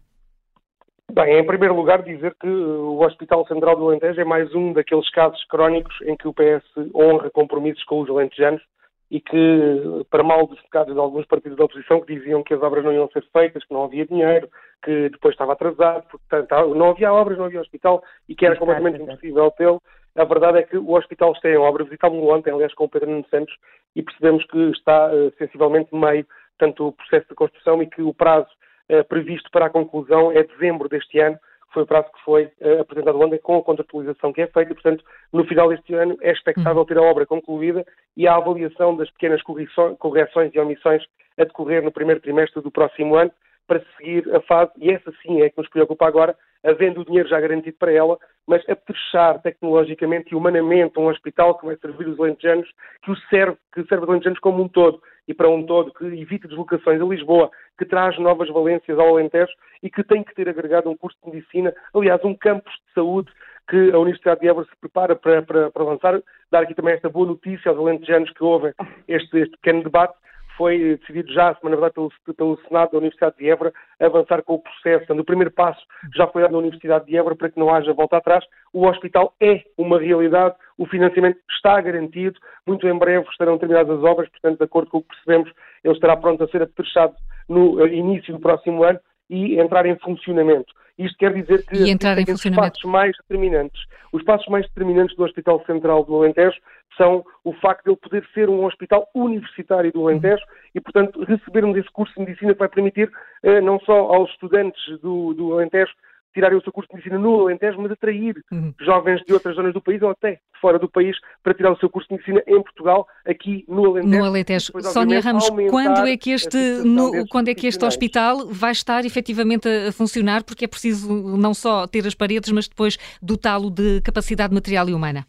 Bem, 1.10 1.38
em 1.38 1.46
primeiro 1.46 1.74
lugar, 1.74 2.02
dizer 2.02 2.34
que 2.38 2.48
o 2.48 3.00
Hospital 3.00 3.46
Central 3.46 3.76
do 3.76 3.88
Alentejo 3.88 4.20
é 4.20 4.24
mais 4.24 4.54
um 4.54 4.74
daqueles 4.74 5.08
casos 5.10 5.42
crónicos 5.46 5.96
em 6.02 6.14
que 6.14 6.28
o 6.28 6.34
PS 6.34 6.62
honra 6.94 7.30
compromissos 7.30 7.82
com 7.84 8.00
os 8.00 8.10
alentejanos 8.10 8.62
e 9.10 9.20
que, 9.20 10.04
para 10.10 10.22
mal 10.22 10.46
dos 10.46 10.60
pecados 10.60 10.92
de 10.92 11.00
alguns 11.00 11.24
partidos 11.26 11.56
da 11.56 11.64
oposição 11.64 12.02
que 12.02 12.14
diziam 12.14 12.42
que 12.42 12.52
as 12.52 12.62
obras 12.62 12.84
não 12.84 12.92
iam 12.92 13.08
ser 13.10 13.24
feitas, 13.32 13.64
que 13.64 13.72
não 13.72 13.84
havia 13.84 14.04
dinheiro, 14.04 14.50
que 14.84 15.08
depois 15.08 15.32
estava 15.32 15.54
atrasado, 15.54 16.04
portanto 16.10 16.74
não 16.74 16.90
havia 16.90 17.12
obras, 17.12 17.38
não 17.38 17.46
havia 17.46 17.60
hospital 17.60 18.02
e 18.28 18.34
que 18.34 18.44
era 18.44 18.56
completamente 18.56 19.00
impossível 19.00 19.50
tê-lo. 19.52 19.82
A 20.18 20.24
verdade 20.24 20.58
é 20.58 20.62
que 20.64 20.76
o 20.76 20.94
hospital 20.94 21.32
está 21.32 21.48
em 21.48 21.56
obra. 21.56 21.84
Visitámos-lo 21.84 22.34
ontem, 22.34 22.52
aliás, 22.52 22.74
com 22.74 22.84
o 22.84 22.88
Pedro 22.88 23.08
Nuno 23.08 23.24
Santos 23.30 23.54
e 23.94 24.02
percebemos 24.02 24.44
que 24.46 24.58
está 24.70 25.12
uh, 25.12 25.32
sensivelmente 25.38 25.94
meio 25.94 26.26
tanto 26.58 26.88
o 26.88 26.92
processo 26.92 27.28
de 27.28 27.36
construção 27.36 27.80
e 27.80 27.86
que 27.86 28.02
o 28.02 28.12
prazo 28.12 28.48
uh, 28.90 29.04
previsto 29.04 29.48
para 29.52 29.66
a 29.66 29.70
conclusão 29.70 30.32
é 30.32 30.42
dezembro 30.42 30.88
deste 30.88 31.20
ano 31.20 31.38
foi 31.72 31.84
o 31.84 31.86
prazo 31.86 32.08
que 32.12 32.24
foi 32.24 32.44
uh, 32.60 32.80
apresentado 32.80 33.20
ontem 33.20 33.38
com 33.38 33.58
a 33.58 33.62
contratualização 33.62 34.32
que 34.32 34.42
é 34.42 34.48
feita, 34.48 34.74
portanto, 34.74 35.04
no 35.32 35.44
final 35.44 35.68
deste 35.68 35.94
ano 35.94 36.16
é 36.20 36.32
expectável 36.32 36.84
ter 36.84 36.98
a 36.98 37.02
obra 37.02 37.24
concluída 37.24 37.86
e 38.16 38.26
a 38.26 38.34
avaliação 38.34 38.96
das 38.96 39.10
pequenas 39.12 39.40
correções 39.42 40.52
e 40.52 40.58
omissões 40.58 41.04
a 41.38 41.44
decorrer 41.44 41.80
no 41.80 41.92
primeiro 41.92 42.20
trimestre 42.20 42.60
do 42.60 42.72
próximo 42.72 43.14
ano 43.14 43.30
para 43.68 43.84
seguir 43.96 44.34
a 44.34 44.40
fase, 44.40 44.72
e 44.78 44.90
essa 44.90 45.12
sim 45.22 45.42
é 45.42 45.50
que 45.50 45.58
nos 45.58 45.68
preocupa 45.68 46.08
agora, 46.08 46.34
havendo 46.64 47.02
o 47.02 47.04
dinheiro 47.04 47.28
já 47.28 47.38
garantido 47.38 47.76
para 47.78 47.92
ela, 47.92 48.18
mas 48.46 48.68
apetrechar 48.68 49.40
tecnologicamente 49.42 50.32
e 50.32 50.34
humanamente 50.34 50.98
um 50.98 51.06
hospital 51.06 51.56
que 51.56 51.66
vai 51.66 51.76
servir 51.76 52.08
os 52.08 52.18
alentejanos, 52.18 52.68
que 53.04 53.12
o 53.12 53.16
serve, 53.30 53.56
que 53.72 53.84
serve 53.84 54.04
os 54.04 54.10
alentejanos 54.10 54.40
como 54.40 54.62
um 54.62 54.68
todo, 54.68 55.00
e 55.28 55.34
para 55.34 55.48
um 55.48 55.64
todo, 55.64 55.92
que 55.92 56.06
evite 56.06 56.48
deslocações 56.48 57.00
a 57.00 57.04
Lisboa, 57.04 57.50
que 57.78 57.84
traz 57.84 58.18
novas 58.18 58.48
valências 58.48 58.98
ao 58.98 59.08
Alentejo 59.08 59.52
e 59.82 59.90
que 59.90 60.02
tem 60.02 60.24
que 60.24 60.34
ter 60.34 60.48
agregado 60.48 60.90
um 60.90 60.96
curso 60.96 61.18
de 61.22 61.30
medicina, 61.30 61.74
aliás, 61.94 62.24
um 62.24 62.34
campus 62.34 62.72
de 62.72 62.94
saúde 62.94 63.30
que 63.68 63.90
a 63.92 63.98
Universidade 63.98 64.40
de 64.40 64.48
Évora 64.48 64.66
se 64.66 64.76
prepara 64.80 65.14
para, 65.14 65.42
para, 65.42 65.70
para 65.70 65.84
lançar. 65.84 66.20
Dar 66.50 66.62
aqui 66.62 66.74
também 66.74 66.94
esta 66.94 67.10
boa 67.10 67.26
notícia 67.26 67.70
aos 67.70 67.78
alentejanos 67.78 68.30
que 68.32 68.42
ouvem 68.42 68.72
este, 69.06 69.38
este 69.38 69.56
pequeno 69.58 69.82
debate, 69.82 70.14
foi 70.58 70.96
decidido 70.96 71.32
já, 71.32 71.56
na 71.62 71.70
verdade, 71.70 71.94
pelo, 71.94 72.10
pelo, 72.36 72.60
Senado 72.62 72.90
da 72.90 72.98
Universidade 72.98 73.36
de 73.38 73.48
Évora, 73.48 73.72
avançar 74.00 74.42
com 74.42 74.54
o 74.54 74.58
processo. 74.58 75.12
O 75.12 75.24
primeiro 75.24 75.52
passo 75.52 75.80
já 76.14 76.26
foi 76.26 76.42
dado 76.42 76.50
na 76.50 76.58
Universidade 76.58 77.06
de 77.06 77.16
Évora 77.16 77.36
para 77.36 77.48
que 77.48 77.58
não 77.58 77.72
haja 77.72 77.92
volta 77.92 78.16
atrás. 78.16 78.44
O 78.72 78.84
hospital 78.86 79.32
é 79.40 79.62
uma 79.78 80.00
realidade, 80.00 80.56
o 80.76 80.84
financiamento 80.84 81.38
está 81.48 81.80
garantido, 81.80 82.38
muito 82.66 82.86
em 82.88 82.98
breve 82.98 83.24
estarão 83.30 83.56
terminadas 83.56 83.98
as 83.98 84.04
obras, 84.04 84.28
portanto, 84.30 84.58
de 84.58 84.64
acordo 84.64 84.90
com 84.90 84.98
o 84.98 85.02
que 85.02 85.08
percebemos, 85.08 85.50
ele 85.84 85.94
estará 85.94 86.16
pronto 86.16 86.42
a 86.42 86.48
ser 86.48 86.62
apetrechado 86.62 87.14
no 87.48 87.80
eh, 87.80 87.94
início 87.94 88.34
do 88.34 88.40
próximo 88.40 88.82
ano 88.82 88.98
e 89.28 89.58
entrar 89.58 89.86
em 89.86 89.96
funcionamento. 89.98 90.72
Isto 90.98 91.16
quer 91.18 91.32
dizer 91.32 91.64
que 91.64 91.76
e 91.76 91.90
entrar 91.90 92.18
em 92.18 92.24
os 92.32 92.42
passos 92.42 92.84
mais 92.84 93.16
determinantes. 93.18 93.80
Os 94.12 94.22
passos 94.24 94.48
mais 94.48 94.66
determinantes 94.66 95.16
do 95.16 95.24
Hospital 95.24 95.62
Central 95.64 96.04
do 96.04 96.16
Alentejo 96.16 96.58
são 96.96 97.24
o 97.44 97.52
facto 97.52 97.84
de 97.84 97.90
ele 97.90 97.96
poder 97.96 98.26
ser 98.34 98.48
um 98.48 98.64
hospital 98.64 99.08
universitário 99.14 99.92
do 99.92 100.08
Alentejo 100.08 100.42
e, 100.74 100.80
portanto, 100.80 101.22
recebermos 101.24 101.76
esse 101.76 101.90
curso 101.90 102.12
de 102.14 102.20
medicina 102.20 102.52
que 102.52 102.58
vai 102.58 102.68
permitir 102.68 103.10
eh, 103.44 103.60
não 103.60 103.78
só 103.80 103.92
aos 103.92 104.28
estudantes 104.30 104.82
do, 105.00 105.32
do 105.34 105.52
Alentejo 105.52 105.92
tirarem 106.38 106.56
o 106.56 106.62
seu 106.62 106.72
curso 106.72 106.88
de 106.88 106.94
medicina 106.94 107.18
no 107.18 107.40
Alentejo, 107.40 107.80
mas 107.80 107.90
atrair 107.90 108.36
uhum. 108.52 108.72
jovens 108.80 109.20
de 109.26 109.32
outras 109.32 109.56
zonas 109.56 109.74
do 109.74 109.82
país 109.82 110.00
ou 110.02 110.10
até 110.10 110.38
fora 110.60 110.78
do 110.78 110.88
país 110.88 111.16
para 111.42 111.52
tirar 111.52 111.72
o 111.72 111.78
seu 111.78 111.90
curso 111.90 112.08
de 112.08 112.14
medicina 112.14 112.42
em 112.46 112.62
Portugal, 112.62 113.06
aqui 113.26 113.64
no 113.68 113.86
Alentejo. 113.86 114.18
No 114.18 114.24
Alentejo. 114.24 114.66
Depois, 114.68 114.86
Sónia 114.86 115.20
Ramos, 115.20 115.50
quando 115.68 116.06
é 116.06 116.16
que 116.16 116.30
este, 116.30 116.56
no, 116.84 117.26
quando 117.28 117.48
é 117.48 117.54
que 117.54 117.66
este 117.66 117.84
hospital 117.84 118.46
vai 118.46 118.70
estar 118.70 119.04
efetivamente 119.04 119.68
a 119.68 119.92
funcionar? 119.92 120.44
Porque 120.44 120.64
é 120.64 120.68
preciso 120.68 121.12
não 121.12 121.52
só 121.52 121.86
ter 121.86 122.06
as 122.06 122.14
paredes, 122.14 122.52
mas 122.52 122.68
depois 122.68 122.96
dotá-lo 123.20 123.70
de 123.70 124.00
capacidade 124.02 124.54
material 124.54 124.88
e 124.88 124.94
humana. 124.94 125.26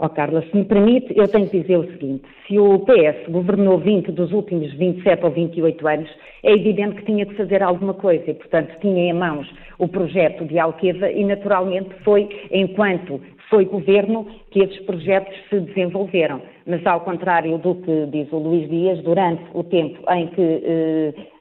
Oh, 0.00 0.08
Carla, 0.08 0.42
se 0.42 0.56
me 0.56 0.64
permite, 0.64 1.12
eu 1.16 1.26
tenho 1.26 1.48
que 1.48 1.60
dizer 1.60 1.76
o 1.76 1.90
seguinte: 1.90 2.22
se 2.46 2.56
o 2.56 2.78
PS 2.78 3.28
governou 3.28 3.78
20 3.78 4.12
dos 4.12 4.30
últimos 4.30 4.72
27 4.74 5.24
ou 5.24 5.32
28 5.32 5.88
anos, 5.88 6.08
é 6.44 6.52
evidente 6.52 6.94
que 6.98 7.06
tinha 7.06 7.26
que 7.26 7.34
fazer 7.34 7.64
alguma 7.64 7.92
coisa 7.94 8.30
e, 8.30 8.34
portanto, 8.34 8.78
tinha 8.80 9.10
em 9.10 9.12
mãos 9.12 9.52
o 9.76 9.88
projeto 9.88 10.44
de 10.44 10.56
Alqueva 10.56 11.10
e, 11.10 11.24
naturalmente, 11.24 11.90
foi 12.04 12.28
enquanto 12.52 13.20
foi 13.50 13.64
governo 13.64 14.24
que 14.52 14.60
esses 14.60 14.78
projetos 14.82 15.34
se 15.50 15.58
desenvolveram. 15.58 16.42
Mas, 16.64 16.86
ao 16.86 17.00
contrário 17.00 17.58
do 17.58 17.74
que 17.76 18.06
diz 18.06 18.30
o 18.32 18.38
Luís 18.38 18.68
Dias, 18.70 19.02
durante 19.02 19.42
o 19.52 19.64
tempo 19.64 19.98
em 20.12 20.28
que 20.28 20.62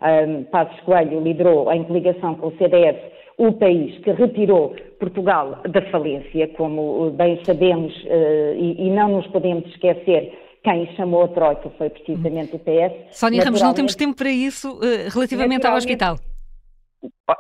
eh, 0.02 0.26
um, 0.26 0.44
Passos 0.46 0.80
Coelho 0.82 1.22
liderou 1.22 1.72
em 1.72 1.84
coligação 1.84 2.34
com 2.36 2.48
o 2.48 2.58
CDS 2.58 2.98
o 3.38 3.54
país 3.54 3.98
que 4.04 4.12
retirou 4.12 4.76
Portugal 5.00 5.62
da 5.70 5.82
falência, 5.92 6.48
como 6.58 7.12
bem 7.12 7.40
sabemos, 7.46 7.94
eh, 8.06 8.56
e 8.58 8.90
não 8.90 9.10
nos 9.10 9.28
podemos 9.28 9.66
esquecer 9.70 10.34
quem 10.64 10.86
chamou 10.96 11.24
a 11.24 11.28
Troika 11.30 11.70
foi 11.78 11.90
precisamente 11.90 12.56
o 12.56 12.60
PS. 12.60 13.18
Sónia 13.18 13.44
Ramos, 13.44 13.62
não 13.62 13.74
temos 13.74 13.96
tempo 13.96 14.18
para 14.18 14.30
isso 14.30 14.80
eh, 14.84 15.08
relativamente 15.10 15.66
ao 15.66 15.76
hospital. 15.76 16.18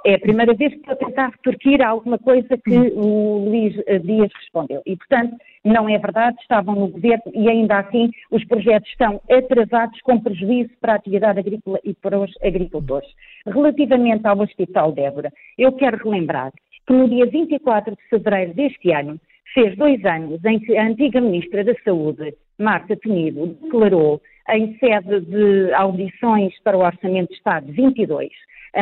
É 0.05 0.15
a 0.15 0.19
primeira 0.19 0.53
vez 0.53 0.73
que 0.73 0.79
estou 0.79 0.93
a 0.93 0.97
tentar 0.97 1.29
retorquir 1.29 1.81
alguma 1.81 2.17
coisa 2.17 2.57
que 2.57 2.77
hum. 2.77 2.91
o 2.95 3.49
Luís 3.49 3.75
eh, 3.87 3.99
Dias 3.99 4.31
respondeu. 4.33 4.81
E, 4.85 4.95
portanto, 4.97 5.35
não 5.63 5.87
é 5.87 5.97
verdade, 5.97 6.37
estavam 6.41 6.75
no 6.75 6.87
governo 6.87 7.31
e 7.33 7.49
ainda 7.49 7.79
assim 7.79 8.11
os 8.31 8.43
projetos 8.45 8.89
estão 8.89 9.21
atrasados 9.29 9.99
com 10.01 10.19
prejuízo 10.19 10.71
para 10.81 10.93
a 10.93 10.95
atividade 10.95 11.39
agrícola 11.39 11.79
e 11.83 11.93
para 11.93 12.19
os 12.19 12.31
agricultores. 12.43 13.09
Relativamente 13.45 14.25
ao 14.27 14.39
Hospital 14.39 14.91
Débora, 14.91 15.31
eu 15.57 15.71
quero 15.73 15.97
relembrar 15.97 16.51
que 16.85 16.93
no 16.93 17.09
dia 17.09 17.25
24 17.25 17.95
de 17.95 18.03
fevereiro 18.09 18.53
deste 18.53 18.91
ano, 18.91 19.19
fez 19.53 19.75
dois 19.77 20.03
anos 20.05 20.43
em 20.45 20.59
que 20.59 20.77
a 20.77 20.85
antiga 20.85 21.19
Ministra 21.19 21.63
da 21.63 21.73
Saúde, 21.83 22.33
Marta 22.59 22.95
Temido, 22.95 23.57
declarou 23.61 24.21
em 24.49 24.77
sede 24.77 25.21
de 25.21 25.73
audições 25.73 26.53
para 26.63 26.77
o 26.77 26.85
Orçamento 26.85 27.29
de 27.29 27.35
Estado 27.35 27.71
22 27.71 28.29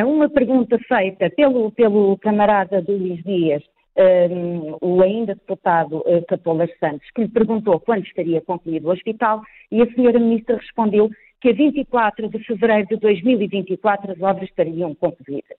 uma 0.03 0.29
pergunta 0.29 0.77
feita 0.87 1.29
pelo, 1.29 1.71
pelo 1.71 2.17
camarada 2.17 2.81
do 2.81 2.95
Luís 2.97 3.23
Dias, 3.23 3.63
um, 3.97 4.77
o 4.81 5.01
ainda 5.01 5.35
deputado 5.35 5.99
uh, 5.99 6.25
Capolas 6.27 6.69
Santos, 6.79 7.09
que 7.11 7.21
lhe 7.21 7.29
perguntou 7.29 7.79
quando 7.79 8.05
estaria 8.05 8.41
concluído 8.41 8.87
o 8.87 8.91
hospital, 8.91 9.41
e 9.71 9.81
a 9.81 9.93
senhora 9.93 10.19
ministra 10.19 10.57
respondeu 10.57 11.09
que 11.39 11.49
a 11.49 11.53
24 11.53 12.29
de 12.29 12.39
fevereiro 12.39 12.87
de 12.87 12.97
2024 12.97 14.11
as 14.11 14.21
obras 14.21 14.49
estariam 14.49 14.93
concluídas. 14.95 15.57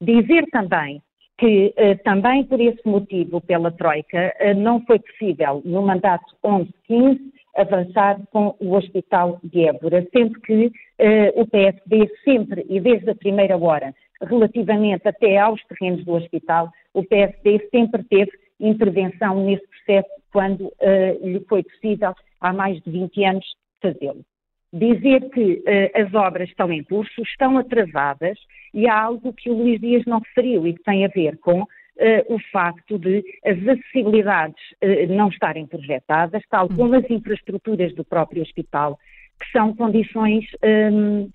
Dizer 0.00 0.44
também 0.50 1.02
que 1.36 1.74
uh, 1.76 2.02
também 2.04 2.44
por 2.44 2.60
esse 2.60 2.86
motivo, 2.86 3.40
pela 3.40 3.70
Troika, 3.70 4.32
uh, 4.40 4.54
não 4.54 4.80
foi 4.86 4.98
possível 4.98 5.60
no 5.64 5.82
mandato 5.82 6.24
11-15 6.44 7.33
avançar 7.56 8.20
com 8.30 8.54
o 8.60 8.74
Hospital 8.74 9.38
de 9.42 9.68
Évora, 9.68 10.06
sendo 10.14 10.40
que 10.40 10.66
uh, 10.66 11.40
o 11.40 11.46
PSD 11.46 12.10
sempre 12.24 12.66
e 12.68 12.80
desde 12.80 13.10
a 13.10 13.14
primeira 13.14 13.56
hora, 13.56 13.94
relativamente 14.22 15.06
até 15.06 15.38
aos 15.38 15.62
terrenos 15.64 16.04
do 16.04 16.12
hospital, 16.12 16.70
o 16.92 17.02
PSD 17.04 17.68
sempre 17.70 18.02
teve 18.04 18.30
intervenção 18.60 19.44
nesse 19.44 19.66
processo 19.68 20.08
quando 20.32 20.66
uh, 20.66 20.72
lhe 21.22 21.40
foi 21.48 21.62
possível, 21.62 22.14
há 22.40 22.52
mais 22.52 22.80
de 22.82 22.90
20 22.90 23.24
anos, 23.24 23.46
fazê-lo. 23.80 24.24
Dizer 24.72 25.30
que 25.30 25.54
uh, 25.54 26.02
as 26.02 26.12
obras 26.14 26.48
estão 26.48 26.72
em 26.72 26.82
curso, 26.82 27.22
estão 27.22 27.58
atrasadas, 27.58 28.38
e 28.72 28.88
há 28.88 29.00
algo 29.00 29.32
que 29.32 29.48
o 29.48 29.54
Luís 29.54 29.80
Dias 29.80 30.04
não 30.04 30.18
referiu 30.18 30.66
e 30.66 30.74
que 30.74 30.82
tem 30.82 31.04
a 31.04 31.08
ver 31.08 31.38
com 31.38 31.64
o 32.28 32.38
facto 32.52 32.98
de 32.98 33.24
as 33.44 33.56
acessibilidades 33.58 34.60
uh, 34.82 35.12
não 35.14 35.28
estarem 35.28 35.66
projetadas, 35.66 36.42
tal 36.50 36.68
como 36.68 36.94
as 36.94 37.08
infraestruturas 37.08 37.94
do 37.94 38.04
próprio 38.04 38.42
hospital, 38.42 38.98
que 39.40 39.50
são 39.50 39.74
condições 39.74 40.44
um, 40.92 41.28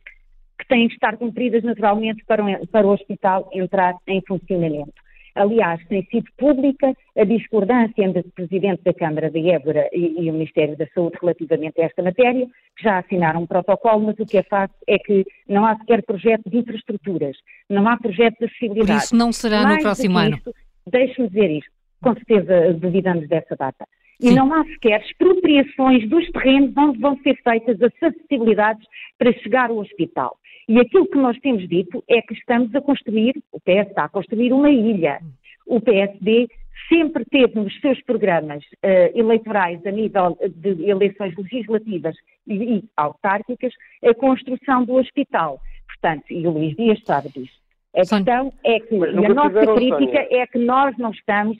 que 0.58 0.68
têm 0.68 0.88
de 0.88 0.94
estar 0.94 1.18
cumpridas 1.18 1.64
naturalmente 1.64 2.24
para, 2.26 2.44
para 2.68 2.88
o 2.88 2.92
hospital 2.92 3.50
entrar 3.54 3.96
em 4.08 4.22
funcionamento. 4.28 4.94
Aliás, 5.40 5.82
tem 5.88 6.06
sido 6.12 6.26
pública 6.38 6.94
a 7.18 7.24
discordância 7.24 8.04
entre 8.04 8.20
o 8.20 8.32
Presidente 8.32 8.84
da 8.84 8.94
Câmara 8.94 9.32
de 9.32 9.50
Évora 9.50 9.90
e, 9.94 10.26
e, 10.26 10.30
o 10.30 10.34
Ministério 10.34 10.76
da 10.76 10.86
Saúde 10.88 11.18
relativamente 11.22 11.80
a 11.80 11.86
esta 11.86 12.04
matéria, 12.04 12.46
que 12.76 12.84
já 12.84 13.00
assinaram 13.00 13.44
um 13.44 13.48
protocolo, 13.48 14.08
mas 14.08 14.20
o 14.20 14.26
que 14.26 14.38
é 14.38 14.44
facto 14.44 14.76
é 14.86 15.00
que 15.00 15.26
não 15.48 15.66
há 15.66 15.78
sequer 15.78 16.04
projeto 16.04 16.50
de 16.50 16.58
infraestruturas, 16.58 17.38
não 17.70 17.88
há 17.88 17.96
projeto 17.96 18.38
de 18.38 18.46
acessibilidade. 18.48 18.92
Por 18.92 18.98
isso 18.98 19.16
não 19.16 19.32
será 19.32 19.64
Mais 19.64 19.78
no 19.78 19.84
próximo 19.84 20.18
ano. 20.18 20.38
Deixe-me 20.86 21.30
dizer 21.30 21.52
isto, 21.52 21.72
com 22.02 22.14
certeza 22.16 22.74
duvidamos 22.74 23.26
dessa 23.30 23.56
data. 23.56 23.86
Sim. 24.22 24.32
E 24.32 24.36
não 24.36 24.54
há 24.54 24.66
sequer 24.66 25.00
expropriações 25.00 26.10
dos 26.10 26.30
terrenos 26.32 26.74
onde 26.76 27.00
vão 27.00 27.18
ser 27.24 27.40
feitas 27.42 27.82
as 27.82 27.94
acessibilidades 28.04 28.86
para 29.18 29.32
chegar 29.40 29.70
ao 29.70 29.78
hospital. 29.78 30.38
E 30.70 30.80
aquilo 30.80 31.08
que 31.08 31.18
nós 31.18 31.36
temos 31.40 31.68
dito 31.68 32.04
é 32.08 32.22
que 32.22 32.36
estamos 32.36 32.74
a 32.76 32.80
construir, 32.80 33.34
o 33.52 33.60
PS 33.60 33.90
está 33.90 34.04
a 34.04 34.10
construir 34.10 34.54
uma 34.54 34.70
ilha. 34.70 35.20
O 35.66 35.82
PSD 35.82 36.48
sempre 36.88 37.26
teve 37.26 37.60
nos 37.60 37.76
seus 37.82 38.00
programas 38.04 38.64
uh, 38.64 39.18
eleitorais 39.18 39.84
a 39.84 39.90
nível 39.90 40.38
de 40.48 40.88
eleições 40.88 41.36
legislativas 41.36 42.16
e, 42.46 42.54
e 42.54 42.84
autárquicas 42.96 43.74
a 44.06 44.14
construção 44.14 44.86
do 44.86 44.94
hospital. 44.94 45.60
Portanto, 45.88 46.26
e 46.30 46.46
o 46.46 46.52
Luís 46.52 46.76
Dias 46.76 47.02
sabe 47.04 47.30
disso. 47.30 47.60
A 47.96 48.02
questão 48.02 48.54
é 48.64 48.80
que, 48.80 48.96
e 48.96 49.26
a 49.26 49.34
nossa 49.34 49.74
crítica 49.74 50.28
é 50.30 50.46
que 50.46 50.60
nós 50.60 50.96
não 51.00 51.10
estamos, 51.10 51.58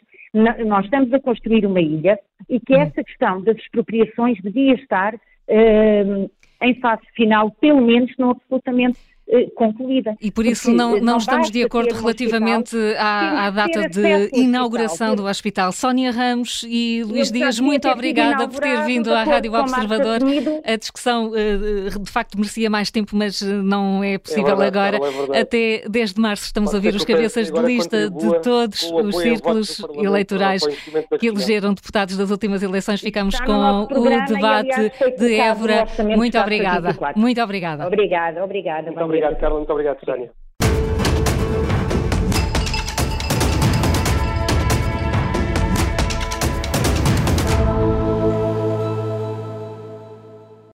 nós 0.68 0.86
estamos 0.86 1.12
a 1.12 1.20
construir 1.20 1.66
uma 1.66 1.82
ilha 1.82 2.20
e 2.48 2.60
que 2.60 2.76
hum. 2.76 2.82
essa 2.82 3.04
questão 3.04 3.42
das 3.42 3.58
expropriações 3.58 4.38
devia 4.44 4.76
estar 4.76 5.16
uh, 5.16 6.32
em 6.62 6.80
fase 6.80 7.04
final, 7.14 7.52
pelo 7.52 7.82
menos 7.82 8.12
não 8.18 8.32
absolutamente 8.32 9.00
concluída. 9.56 10.16
E 10.20 10.32
por 10.32 10.46
isso 10.46 10.72
não, 10.72 10.94
não, 10.94 11.02
não 11.02 11.18
estamos 11.18 11.52
de 11.52 11.64
acordo 11.64 11.94
relativamente 11.94 12.76
à, 12.98 13.48
à, 13.48 13.50
data 13.52 13.88
de 13.88 14.30
inauguração 14.34 15.16
do 15.16 15.26
hospital. 15.26 15.72
Sónia 15.72 16.12
Ramos 16.12 16.66
e 16.68 17.04
Luís 17.04 17.32
Dias, 17.32 17.60
muito 17.60 17.88
obrigada 17.88 18.48
por 18.48 18.60
ter 18.60 18.84
vindo 18.86 19.14
à 19.14 19.24
Rádio 19.24 19.54
Observador. 19.54 20.20
A 20.66 20.76
discussão 20.76 21.32
eh, 21.36 21.90
de 21.90 22.12
facto 22.12 22.36
merecia 22.38 22.70
mais 22.70 22.90
tempo, 22.90 23.16
mas 23.16 23.42
eh, 23.42 23.46
não 23.46 24.04
é 24.04 24.18
possível 24.18 24.54
é 24.54 24.56
verdade, 24.56 24.98
agora. 24.98 25.38
É 25.38 25.42
Até 25.42 25.84
10 25.88 26.14
de 26.14 26.22
março 26.22 26.46
estamos 26.46 26.72
Pode 26.72 26.78
a 26.78 26.88
ouvir 26.88 26.98
os 26.98 27.06
cabeças 27.06 27.52
de 27.52 27.60
lista 27.60 28.10
de 28.10 28.42
todos 28.42 28.92
os 28.92 29.16
círculos 29.18 29.82
eleitorais 29.94 30.64
que 31.20 31.28
elegeram 31.28 31.74
deputados 31.74 32.18
das 32.18 32.32
últimas 32.32 32.64
eleições. 32.64 33.02
Ficamos 33.02 33.40
com 33.40 33.88
o 33.92 34.28
debate 34.28 34.92
de 35.18 35.36
Évora. 35.36 35.86
Muito 36.16 36.38
obrigada. 36.38 36.96
Muito 37.16 37.42
obrigada. 37.42 37.86
Obrigada, 37.86 38.44
obrigada. 38.44 38.92
Muito 38.92 39.04
obrigado, 39.20 39.40
Carla. 39.40 39.58
Muito 39.58 39.72
obrigado, 39.72 40.00
Sónia. 40.06 40.32